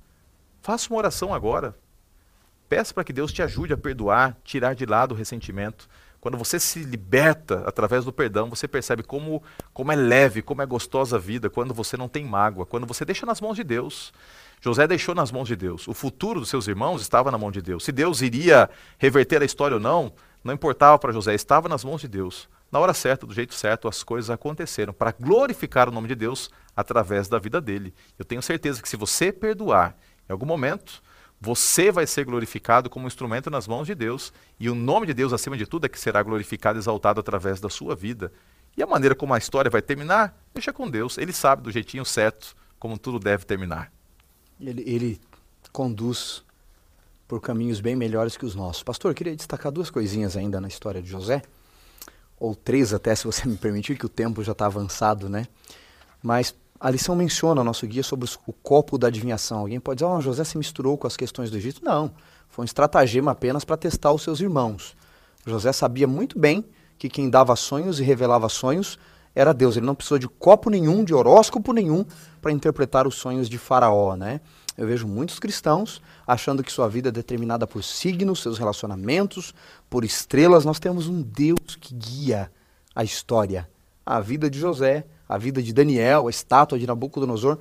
[0.60, 1.76] faça uma oração agora.
[2.68, 5.88] Peça para que Deus te ajude a perdoar, tirar de lado o ressentimento.
[6.22, 9.42] Quando você se liberta através do perdão, você percebe como,
[9.74, 13.04] como é leve, como é gostosa a vida quando você não tem mágoa, quando você
[13.04, 14.12] deixa nas mãos de Deus.
[14.60, 15.88] José deixou nas mãos de Deus.
[15.88, 17.84] O futuro dos seus irmãos estava na mão de Deus.
[17.84, 20.12] Se Deus iria reverter a história ou não,
[20.44, 22.48] não importava para José, estava nas mãos de Deus.
[22.70, 26.52] Na hora certa, do jeito certo, as coisas aconteceram para glorificar o nome de Deus
[26.76, 27.92] através da vida dele.
[28.16, 29.96] Eu tenho certeza que se você perdoar
[30.28, 31.02] em algum momento,
[31.44, 35.32] você vai ser glorificado como instrumento nas mãos de Deus, e o nome de Deus,
[35.32, 38.32] acima de tudo, é que será glorificado e exaltado através da sua vida.
[38.76, 41.18] E a maneira como a história vai terminar, deixa com Deus.
[41.18, 43.92] Ele sabe do jeitinho certo como tudo deve terminar.
[44.60, 45.20] Ele, ele
[45.72, 46.44] conduz
[47.26, 48.84] por caminhos bem melhores que os nossos.
[48.84, 51.42] Pastor, eu queria destacar duas coisinhas ainda na história de José,
[52.38, 55.48] ou três até, se você me permitir, que o tempo já está avançado, né?
[56.22, 59.60] Mas a lição menciona, nosso guia, sobre o copo da adivinhação.
[59.60, 61.80] Alguém pode dizer, oh, José se misturou com as questões do Egito.
[61.84, 62.10] Não,
[62.48, 64.96] foi um estratagema apenas para testar os seus irmãos.
[65.46, 66.64] José sabia muito bem
[66.98, 68.98] que quem dava sonhos e revelava sonhos
[69.32, 69.76] era Deus.
[69.76, 72.04] Ele não precisou de copo nenhum, de horóscopo nenhum,
[72.40, 74.40] para interpretar os sonhos de Faraó, né?
[74.76, 79.54] Eu vejo muitos cristãos achando que sua vida é determinada por signos, seus relacionamentos,
[79.88, 80.64] por estrelas.
[80.64, 82.50] Nós temos um Deus que guia
[82.92, 83.70] a história.
[84.04, 87.58] A vida de José, a vida de Daniel, a estátua de Nabucodonosor,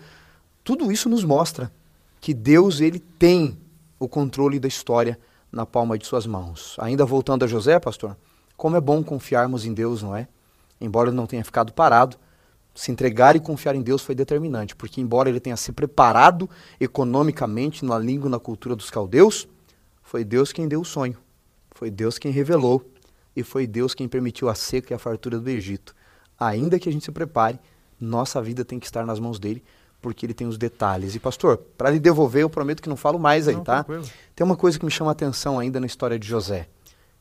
[0.64, 1.72] tudo isso nos mostra
[2.20, 3.58] que Deus ele tem
[4.00, 5.20] o controle da história
[5.52, 6.76] na palma de suas mãos.
[6.80, 8.18] Ainda voltando a José, pastor,
[8.56, 10.28] como é bom confiarmos em Deus, não é?
[10.80, 12.18] Embora ele não tenha ficado parado,
[12.74, 17.84] se entregar e confiar em Deus foi determinante, porque embora ele tenha se preparado economicamente
[17.84, 19.48] na língua e na cultura dos caldeus,
[20.02, 21.18] foi Deus quem deu o sonho,
[21.72, 22.84] foi Deus quem revelou
[23.36, 25.96] e foi Deus quem permitiu a seca e a fartura do Egito.
[26.42, 27.60] Ainda que a gente se prepare,
[28.00, 29.64] nossa vida tem que estar nas mãos dele,
[30.02, 31.14] porque ele tem os detalhes.
[31.14, 33.84] E pastor, para lhe devolver, eu prometo que não falo mais aí, não, tá?
[33.84, 34.12] Tranquilo.
[34.36, 36.68] Tem uma coisa que me chama a atenção ainda na história de José,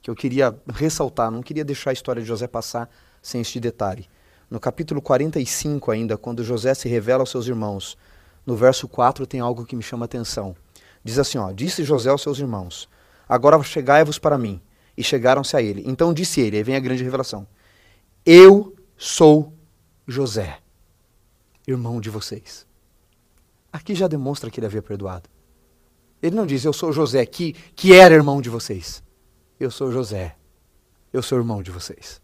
[0.01, 2.89] que eu queria ressaltar, não queria deixar a história de José passar
[3.21, 4.09] sem este detalhe.
[4.51, 7.99] No capítulo 45 ainda, quando José se revela aos seus irmãos,
[8.47, 10.57] no verso 4 tem algo que me chama a atenção.
[11.05, 12.89] Diz assim, ó, disse José aos seus irmãos,
[13.29, 14.63] agora chegai-vos para mim.
[14.97, 15.83] E chegaram-se a ele.
[15.87, 17.47] Então disse ele, aí vem a grande revelação,
[18.25, 19.55] eu sou
[20.07, 20.61] José,
[21.67, 22.67] irmão de vocês.
[23.73, 25.27] Aqui já demonstra que ele havia perdoado.
[26.23, 29.03] Ele não diz, eu sou José, que, que era irmão de vocês.
[29.59, 30.37] Eu sou José,
[31.15, 32.21] eu sou irmão de vocês.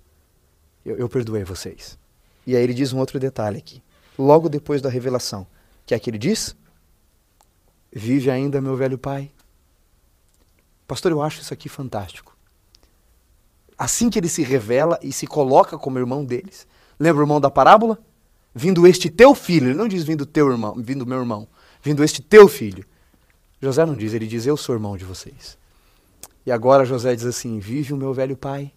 [0.85, 1.99] Eu, eu perdoei vocês.
[2.47, 3.83] E aí ele diz um outro detalhe aqui.
[4.19, 5.47] Logo depois da revelação,
[5.87, 6.55] que é que ele diz?
[7.91, 9.31] Vive ainda meu velho pai.
[10.87, 12.36] Pastor, eu acho isso aqui fantástico.
[13.79, 16.67] Assim que ele se revela e se coloca como irmão deles.
[16.99, 17.99] Lembra o irmão da parábola?
[18.55, 19.69] Vindo este teu filho.
[19.69, 21.47] Ele não diz vindo teu irmão, vindo meu irmão.
[21.83, 22.85] Vindo este teu filho.
[23.61, 25.59] José não diz, ele diz eu sou irmão de vocês.
[26.45, 28.73] E agora José diz assim: Vive o meu velho pai.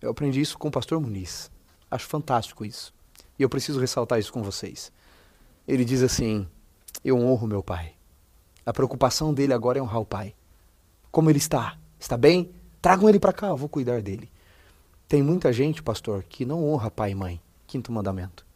[0.00, 1.50] Eu aprendi isso com o pastor Muniz.
[1.90, 2.92] Acho fantástico isso.
[3.38, 4.92] E eu preciso ressaltar isso com vocês.
[5.66, 6.46] Ele diz assim:
[7.04, 7.94] Eu honro meu pai.
[8.64, 10.34] A preocupação dele agora é honrar o pai.
[11.10, 11.78] Como ele está?
[11.98, 12.50] Está bem?
[12.80, 14.30] Tragam ele para cá, eu vou cuidar dele.
[15.06, 17.40] Tem muita gente, pastor, que não honra pai e mãe.
[17.66, 18.46] Quinto mandamento.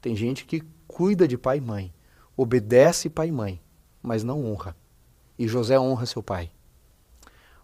[0.00, 1.92] Tem gente que cuida de pai e mãe,
[2.36, 3.60] obedece pai e mãe,
[4.02, 4.76] mas não honra.
[5.38, 6.50] E José honra seu pai.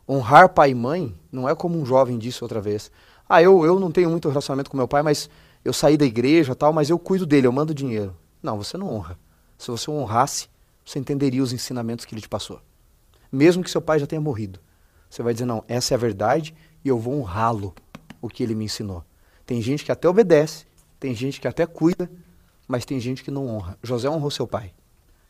[0.09, 2.91] Honrar pai e mãe não é como um jovem disse outra vez.
[3.29, 5.31] Ah, eu, eu não tenho muito relacionamento com meu pai, mas
[5.65, 8.17] eu saí da igreja tal, mas eu cuido dele, eu mando dinheiro.
[8.43, 9.19] Não, você não honra.
[9.59, 10.49] Se você honrasse,
[10.85, 12.61] você entenderia os ensinamentos que ele te passou.
[13.31, 14.59] Mesmo que seu pai já tenha morrido.
[15.11, 16.55] Você vai dizer, não, essa é a verdade
[16.85, 17.75] e eu vou honrá-lo,
[18.23, 19.05] o que ele me ensinou.
[19.45, 20.65] Tem gente que até obedece,
[20.99, 22.11] tem gente que até cuida,
[22.69, 23.77] mas tem gente que não honra.
[23.83, 24.73] José honrou seu pai,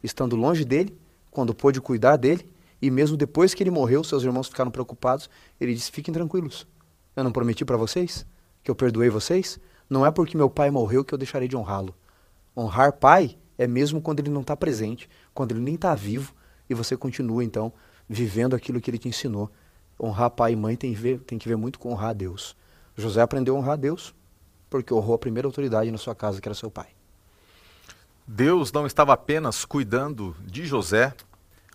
[0.03, 0.97] estando longe dele,
[1.31, 2.49] quando pôde cuidar dele,
[2.83, 6.67] e mesmo depois que ele morreu, seus irmãos ficaram preocupados, ele disse: Fiquem tranquilos,
[7.17, 8.27] eu não prometi para vocês
[8.63, 9.59] que eu perdoei vocês?
[9.89, 11.95] Não é porque meu pai morreu que eu deixarei de honrá-lo.
[12.57, 16.35] Honrar pai é mesmo quando ele não está presente, quando ele nem está vivo
[16.69, 17.73] e você continua então
[18.09, 19.51] vivendo aquilo que ele te ensinou.
[20.01, 22.57] Honrar pai e mãe tem, ver, tem que ver muito com honrar a Deus.
[22.97, 24.15] José aprendeu a honrar a Deus
[24.71, 26.89] porque honrou a primeira autoridade na sua casa, que era seu pai.
[28.27, 31.13] Deus não estava apenas cuidando de José,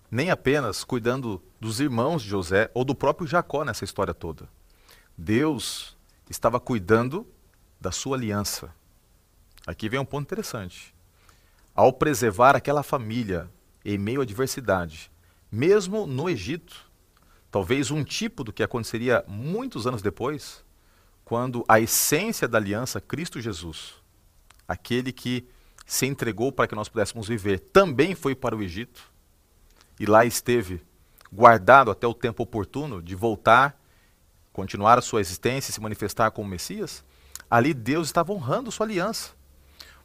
[0.09, 4.47] nem apenas cuidando dos irmãos de José ou do próprio Jacó nessa história toda.
[5.17, 5.97] Deus
[6.30, 7.28] estava cuidando
[7.80, 8.73] da sua aliança.
[9.67, 10.95] Aqui vem um ponto interessante.
[11.73, 13.49] Ao preservar aquela família
[13.84, 15.11] em meio à adversidade,
[15.51, 16.85] mesmo no Egito,
[17.56, 20.62] talvez um tipo do que aconteceria muitos anos depois,
[21.24, 23.93] quando a essência da aliança, Cristo Jesus,
[24.68, 25.47] aquele que
[25.86, 29.10] se entregou para que nós pudéssemos viver, também foi para o Egito
[29.97, 30.84] e lá esteve
[31.32, 33.82] guardado até o tempo oportuno de voltar,
[34.51, 37.06] continuar a sua existência e se manifestar como Messias,
[37.49, 39.32] ali Deus estava honrando sua aliança.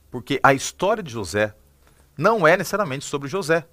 [0.09, 1.53] Porque a história de José
[2.16, 3.66] não é necessariamente sobre José.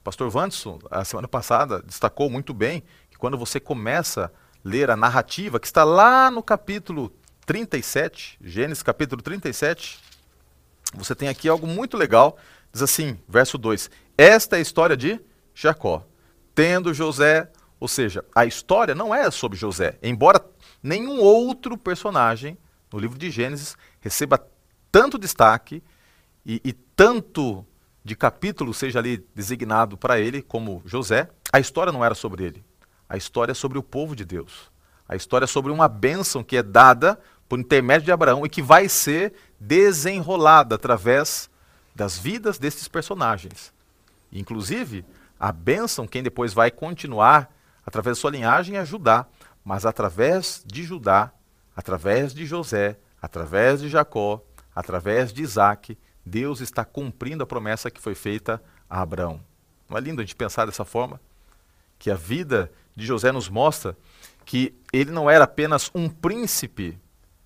[0.00, 2.84] O pastor Vanderson, a semana passada, destacou muito bem
[3.18, 4.30] quando você começa a
[4.64, 7.12] ler a narrativa, que está lá no capítulo
[7.44, 10.00] 37, Gênesis capítulo 37,
[10.94, 12.36] você tem aqui algo muito legal.
[12.72, 15.20] Diz assim, verso 2: Esta é a história de
[15.54, 16.06] Jacó.
[16.54, 20.44] Tendo José, ou seja, a história não é sobre José, embora
[20.82, 22.56] nenhum outro personagem
[22.92, 24.44] no livro de Gênesis receba
[24.90, 25.82] tanto destaque
[26.44, 27.66] e, e tanto
[28.02, 32.64] de capítulo seja ali designado para ele como José, a história não era sobre ele.
[33.08, 34.70] A história é sobre o povo de Deus.
[35.08, 38.60] A história é sobre uma bênção que é dada por intermédio de Abraão e que
[38.60, 41.48] vai ser desenrolada através
[41.94, 43.72] das vidas desses personagens.
[44.32, 45.04] Inclusive,
[45.38, 47.50] a bênção, quem depois vai continuar
[47.84, 49.26] através da sua linhagem é Judá,
[49.64, 51.32] mas através de Judá,
[51.74, 54.42] através de José, através de Jacó,
[54.74, 59.40] através de Isaac, Deus está cumprindo a promessa que foi feita a Abraão.
[59.88, 61.20] Não é lindo a gente pensar dessa forma?
[61.98, 63.96] Que a vida de José nos mostra
[64.44, 66.98] que ele não era apenas um príncipe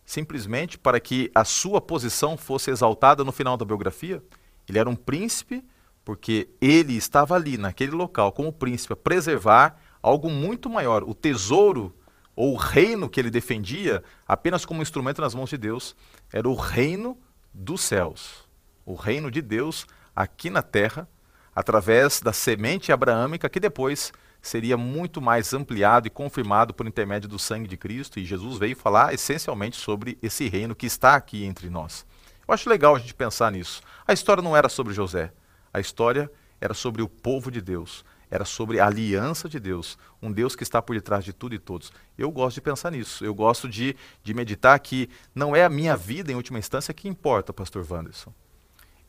[0.05, 4.23] simplesmente para que a sua posição fosse exaltada no final da biografia.
[4.69, 5.65] Ele era um príncipe
[6.05, 11.95] porque ele estava ali, naquele local, como príncipe, a preservar algo muito maior, o tesouro
[12.35, 15.95] ou o reino que ele defendia, apenas como instrumento nas mãos de Deus,
[16.33, 17.19] era o reino
[17.53, 18.49] dos céus,
[18.87, 19.87] o reino de Deus
[20.17, 21.09] aqui na terra,
[21.55, 27.39] através da semente abraâmica que depois seria muito mais ampliado e confirmado por intermédio do
[27.39, 31.69] sangue de Cristo, e Jesus veio falar essencialmente sobre esse reino que está aqui entre
[31.69, 32.07] nós.
[32.47, 33.83] Eu acho legal a gente pensar nisso.
[34.07, 35.33] A história não era sobre José,
[35.73, 36.31] a história
[36.61, 40.63] era sobre o povo de Deus, era sobre a aliança de Deus, um Deus que
[40.63, 41.93] está por detrás de tudo e todos.
[42.17, 45.97] Eu gosto de pensar nisso, eu gosto de, de meditar que não é a minha
[45.97, 48.33] vida, em última instância, que importa, pastor Wanderson.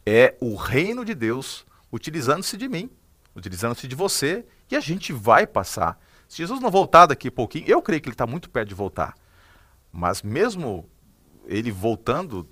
[0.05, 2.89] É o reino de Deus utilizando-se de mim,
[3.35, 5.99] utilizando-se de você e a gente vai passar.
[6.27, 8.75] Se Jesus não voltar daqui a pouquinho, eu creio que ele está muito perto de
[8.75, 9.15] voltar.
[9.91, 10.89] Mas mesmo
[11.45, 12.47] ele voltando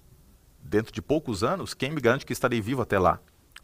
[0.61, 3.19] dentro de poucos anos, quem me garante que estarei vivo até lá?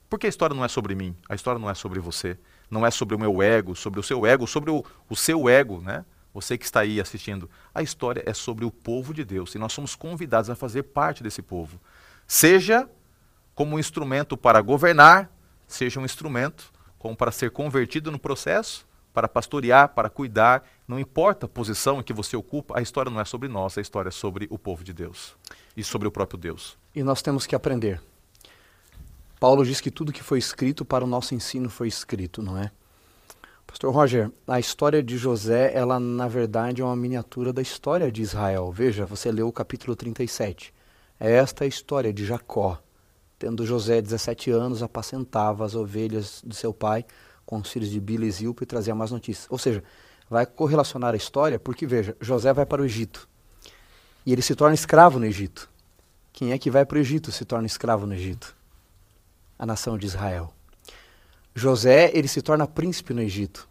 [0.10, 2.38] Porque a história não é sobre mim, a história não é sobre você,
[2.70, 5.82] não é sobre o meu ego, sobre o seu ego, sobre o, o seu ego,
[5.82, 6.06] né?
[6.34, 7.50] Você que está aí assistindo.
[7.74, 11.24] A história é sobre o povo de Deus e nós somos convidados a fazer parte
[11.24, 11.80] desse povo.
[12.28, 12.90] Seja
[13.54, 15.32] como um instrumento para governar,
[15.68, 16.72] seja um instrumento
[17.06, 18.84] como para ser convertido no processo,
[19.14, 23.26] para pastorear, para cuidar, não importa a posição que você ocupa, a história não é
[23.26, 25.36] sobre nós, a história é sobre o povo de Deus
[25.78, 26.76] e sobre o próprio Deus.
[26.96, 28.02] E nós temos que aprender.
[29.40, 32.72] Paulo diz que tudo que foi escrito para o nosso ensino foi escrito, não é?
[33.68, 38.24] Pastor Roger, a história de José, ela na verdade é uma miniatura da história de
[38.24, 38.72] Israel.
[38.72, 40.74] Veja, você leu o capítulo 37.
[41.20, 42.82] É esta a história de Jacó,
[43.46, 47.06] Tendo José 17 anos, apacentava as ovelhas de seu pai
[47.46, 49.46] com os filhos de Bila e Zilpa e trazia mais notícias.
[49.52, 49.84] Ou seja,
[50.28, 53.30] vai correlacionar a história, porque veja, José vai para o Egito
[54.26, 55.70] e ele se torna escravo no Egito.
[56.34, 58.56] Quem é que vai para o Egito se torna escravo no Egito?
[59.60, 60.52] A nação de Israel.
[61.54, 63.70] José, ele se torna príncipe no Egito.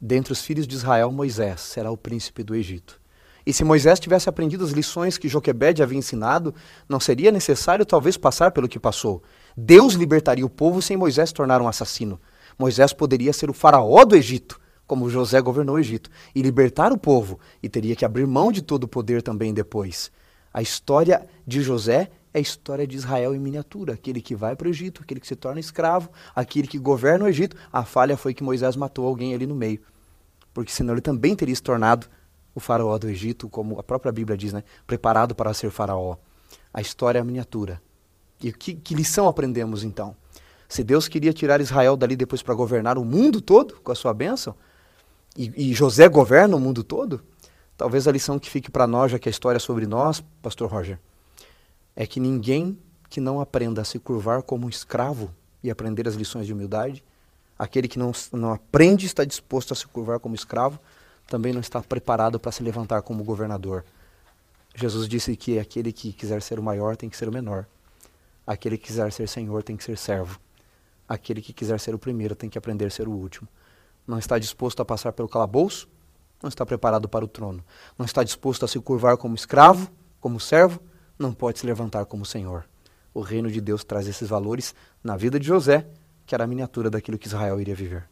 [0.00, 2.99] Dentre os filhos de Israel, Moisés será o príncipe do Egito.
[3.46, 6.54] E se Moisés tivesse aprendido as lições que Joquebed havia ensinado,
[6.88, 9.22] não seria necessário talvez passar pelo que passou.
[9.56, 12.20] Deus libertaria o povo sem Moisés se tornar um assassino.
[12.58, 16.98] Moisés poderia ser o faraó do Egito, como José governou o Egito, e libertar o
[16.98, 20.10] povo, e teria que abrir mão de todo o poder também depois.
[20.52, 24.66] A história de José é a história de Israel em miniatura, aquele que vai para
[24.66, 27.56] o Egito, aquele que se torna escravo, aquele que governa o Egito.
[27.72, 29.80] A falha foi que Moisés matou alguém ali no meio,
[30.52, 32.08] porque senão ele também teria se tornado
[32.54, 34.64] o faraó do Egito, como a própria Bíblia diz, né?
[34.86, 36.16] preparado para ser faraó.
[36.72, 37.80] A história é a miniatura.
[38.42, 40.16] E que, que lição aprendemos então?
[40.68, 44.14] Se Deus queria tirar Israel dali depois para governar o mundo todo com a sua
[44.14, 44.54] bênção,
[45.36, 47.22] e, e José governa o mundo todo,
[47.76, 50.70] talvez a lição que fique para nós, já que a história é sobre nós, Pastor
[50.70, 50.98] Roger,
[51.94, 52.78] é que ninguém
[53.08, 57.04] que não aprenda a se curvar como um escravo e aprender as lições de humildade,
[57.58, 60.78] aquele que não, não aprende está disposto a se curvar como escravo,
[61.30, 63.84] também não está preparado para se levantar como governador.
[64.74, 67.66] Jesus disse que aquele que quiser ser o maior tem que ser o menor.
[68.44, 70.40] Aquele que quiser ser senhor tem que ser servo.
[71.08, 73.48] Aquele que quiser ser o primeiro tem que aprender a ser o último.
[74.04, 75.88] Não está disposto a passar pelo calabouço?
[76.42, 77.64] Não está preparado para o trono.
[77.96, 79.88] Não está disposto a se curvar como escravo,
[80.20, 80.80] como servo?
[81.16, 82.64] Não pode se levantar como senhor.
[83.14, 85.86] O reino de Deus traz esses valores na vida de José,
[86.26, 88.09] que era a miniatura daquilo que Israel iria viver.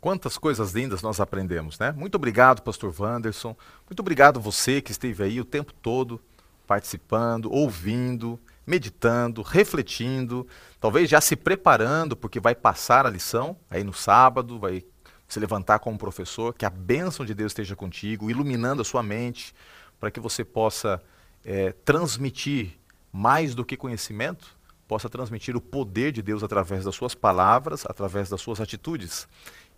[0.00, 1.92] Quantas coisas lindas nós aprendemos, né?
[1.92, 3.54] Muito obrigado, pastor Wanderson.
[3.88, 6.20] Muito obrigado você que esteve aí o tempo todo
[6.66, 10.46] participando, ouvindo, meditando, refletindo,
[10.80, 14.84] talvez já se preparando, porque vai passar a lição aí no sábado, vai
[15.28, 19.54] se levantar como professor, que a bênção de Deus esteja contigo, iluminando a sua mente,
[19.98, 21.02] para que você possa
[21.44, 22.78] é, transmitir
[23.12, 24.56] mais do que conhecimento,
[24.88, 29.28] possa transmitir o poder de Deus através das suas palavras, através das suas atitudes.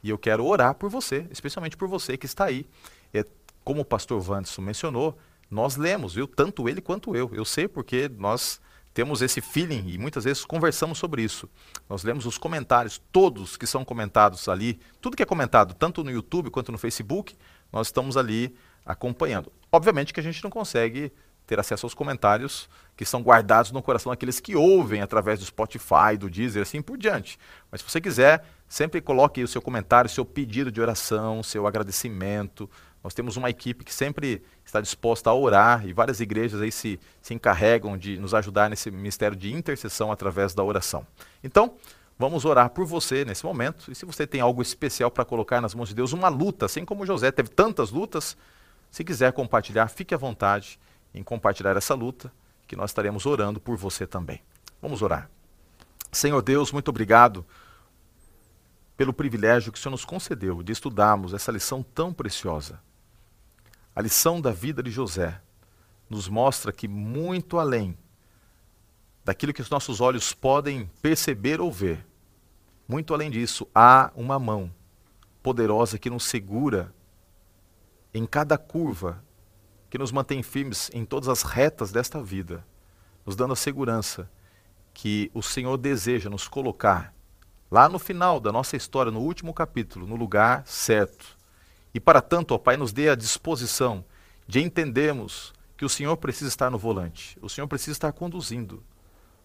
[0.02, 2.66] E eu quero orar por você, especialmente por você que está aí.
[3.14, 3.24] É,
[3.64, 5.16] como o pastor Vanderson mencionou,
[5.50, 6.26] nós lemos, viu?
[6.26, 7.30] Tanto ele quanto eu.
[7.32, 8.60] Eu sei porque nós
[8.94, 11.48] temos esse feeling e muitas vezes conversamos sobre isso.
[11.88, 16.10] Nós lemos os comentários, todos que são comentados ali, tudo que é comentado, tanto no
[16.10, 17.36] YouTube quanto no Facebook,
[17.72, 19.52] nós estamos ali acompanhando.
[19.70, 21.12] Obviamente que a gente não consegue
[21.46, 26.16] ter acesso aos comentários que são guardados no coração daqueles que ouvem através do Spotify,
[26.18, 27.38] do Deezer, assim por diante.
[27.70, 31.66] Mas se você quiser, sempre coloque o seu comentário, o seu pedido de oração, seu
[31.66, 32.70] agradecimento,
[33.04, 36.98] nós temos uma equipe que sempre está disposta a orar e várias igrejas aí se,
[37.20, 41.06] se encarregam de nos ajudar nesse ministério de intercessão através da oração.
[41.44, 41.74] Então,
[42.18, 43.92] vamos orar por você nesse momento.
[43.92, 46.82] E se você tem algo especial para colocar nas mãos de Deus, uma luta, assim
[46.82, 48.38] como José teve tantas lutas,
[48.90, 50.80] se quiser compartilhar, fique à vontade
[51.12, 52.32] em compartilhar essa luta,
[52.66, 54.40] que nós estaremos orando por você também.
[54.80, 55.28] Vamos orar.
[56.10, 57.44] Senhor Deus, muito obrigado
[58.96, 62.80] pelo privilégio que o Senhor nos concedeu de estudarmos essa lição tão preciosa.
[63.94, 65.40] A lição da vida de José
[66.08, 67.96] nos mostra que, muito além
[69.24, 72.06] daquilo que os nossos olhos podem perceber ou ver,
[72.86, 74.72] muito além disso, há uma mão
[75.42, 76.94] poderosa que nos segura
[78.12, 79.24] em cada curva,
[79.88, 82.66] que nos mantém firmes em todas as retas desta vida,
[83.24, 84.30] nos dando a segurança
[84.92, 87.14] que o Senhor deseja nos colocar
[87.72, 91.40] lá no final da nossa história, no último capítulo, no lugar certo
[91.94, 94.04] e para tanto, ó Pai, nos dê a disposição
[94.46, 98.82] de entendermos que o Senhor precisa estar no volante, o Senhor precisa estar conduzindo,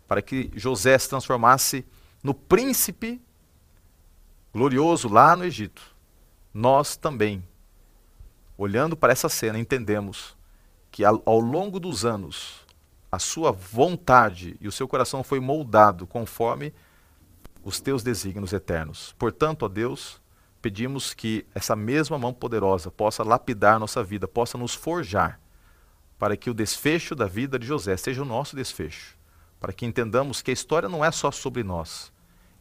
[0.07, 1.85] para que José se transformasse
[2.21, 3.21] no príncipe
[4.53, 5.95] glorioso lá no Egito.
[6.53, 7.41] Nós também,
[8.57, 10.37] olhando para essa cena, entendemos
[10.91, 12.65] que ao, longo dos anos,
[13.09, 16.73] a sua vontade e o seu coração foi moldado conforme
[17.67, 19.13] os teus desígnios eternos.
[19.19, 20.21] Portanto, ó Deus,
[20.61, 25.37] pedimos que essa mesma mão poderosa possa lapidar nossa vida, possa nos forjar,
[26.17, 29.17] para que o desfecho da vida de José seja o nosso desfecho,
[29.59, 32.09] para que entendamos que a história não é só sobre nós,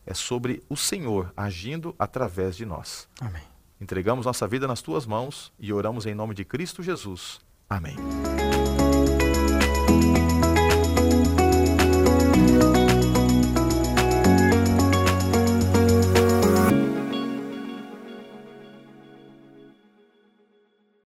[0.05, 3.09] é sobre o Senhor agindo através de nós.
[3.21, 3.45] Amém.
[3.81, 7.39] Entregamos nossa vida nas tuas mãos e oramos em nome de Cristo Jesus.
[7.71, 7.97] Amém.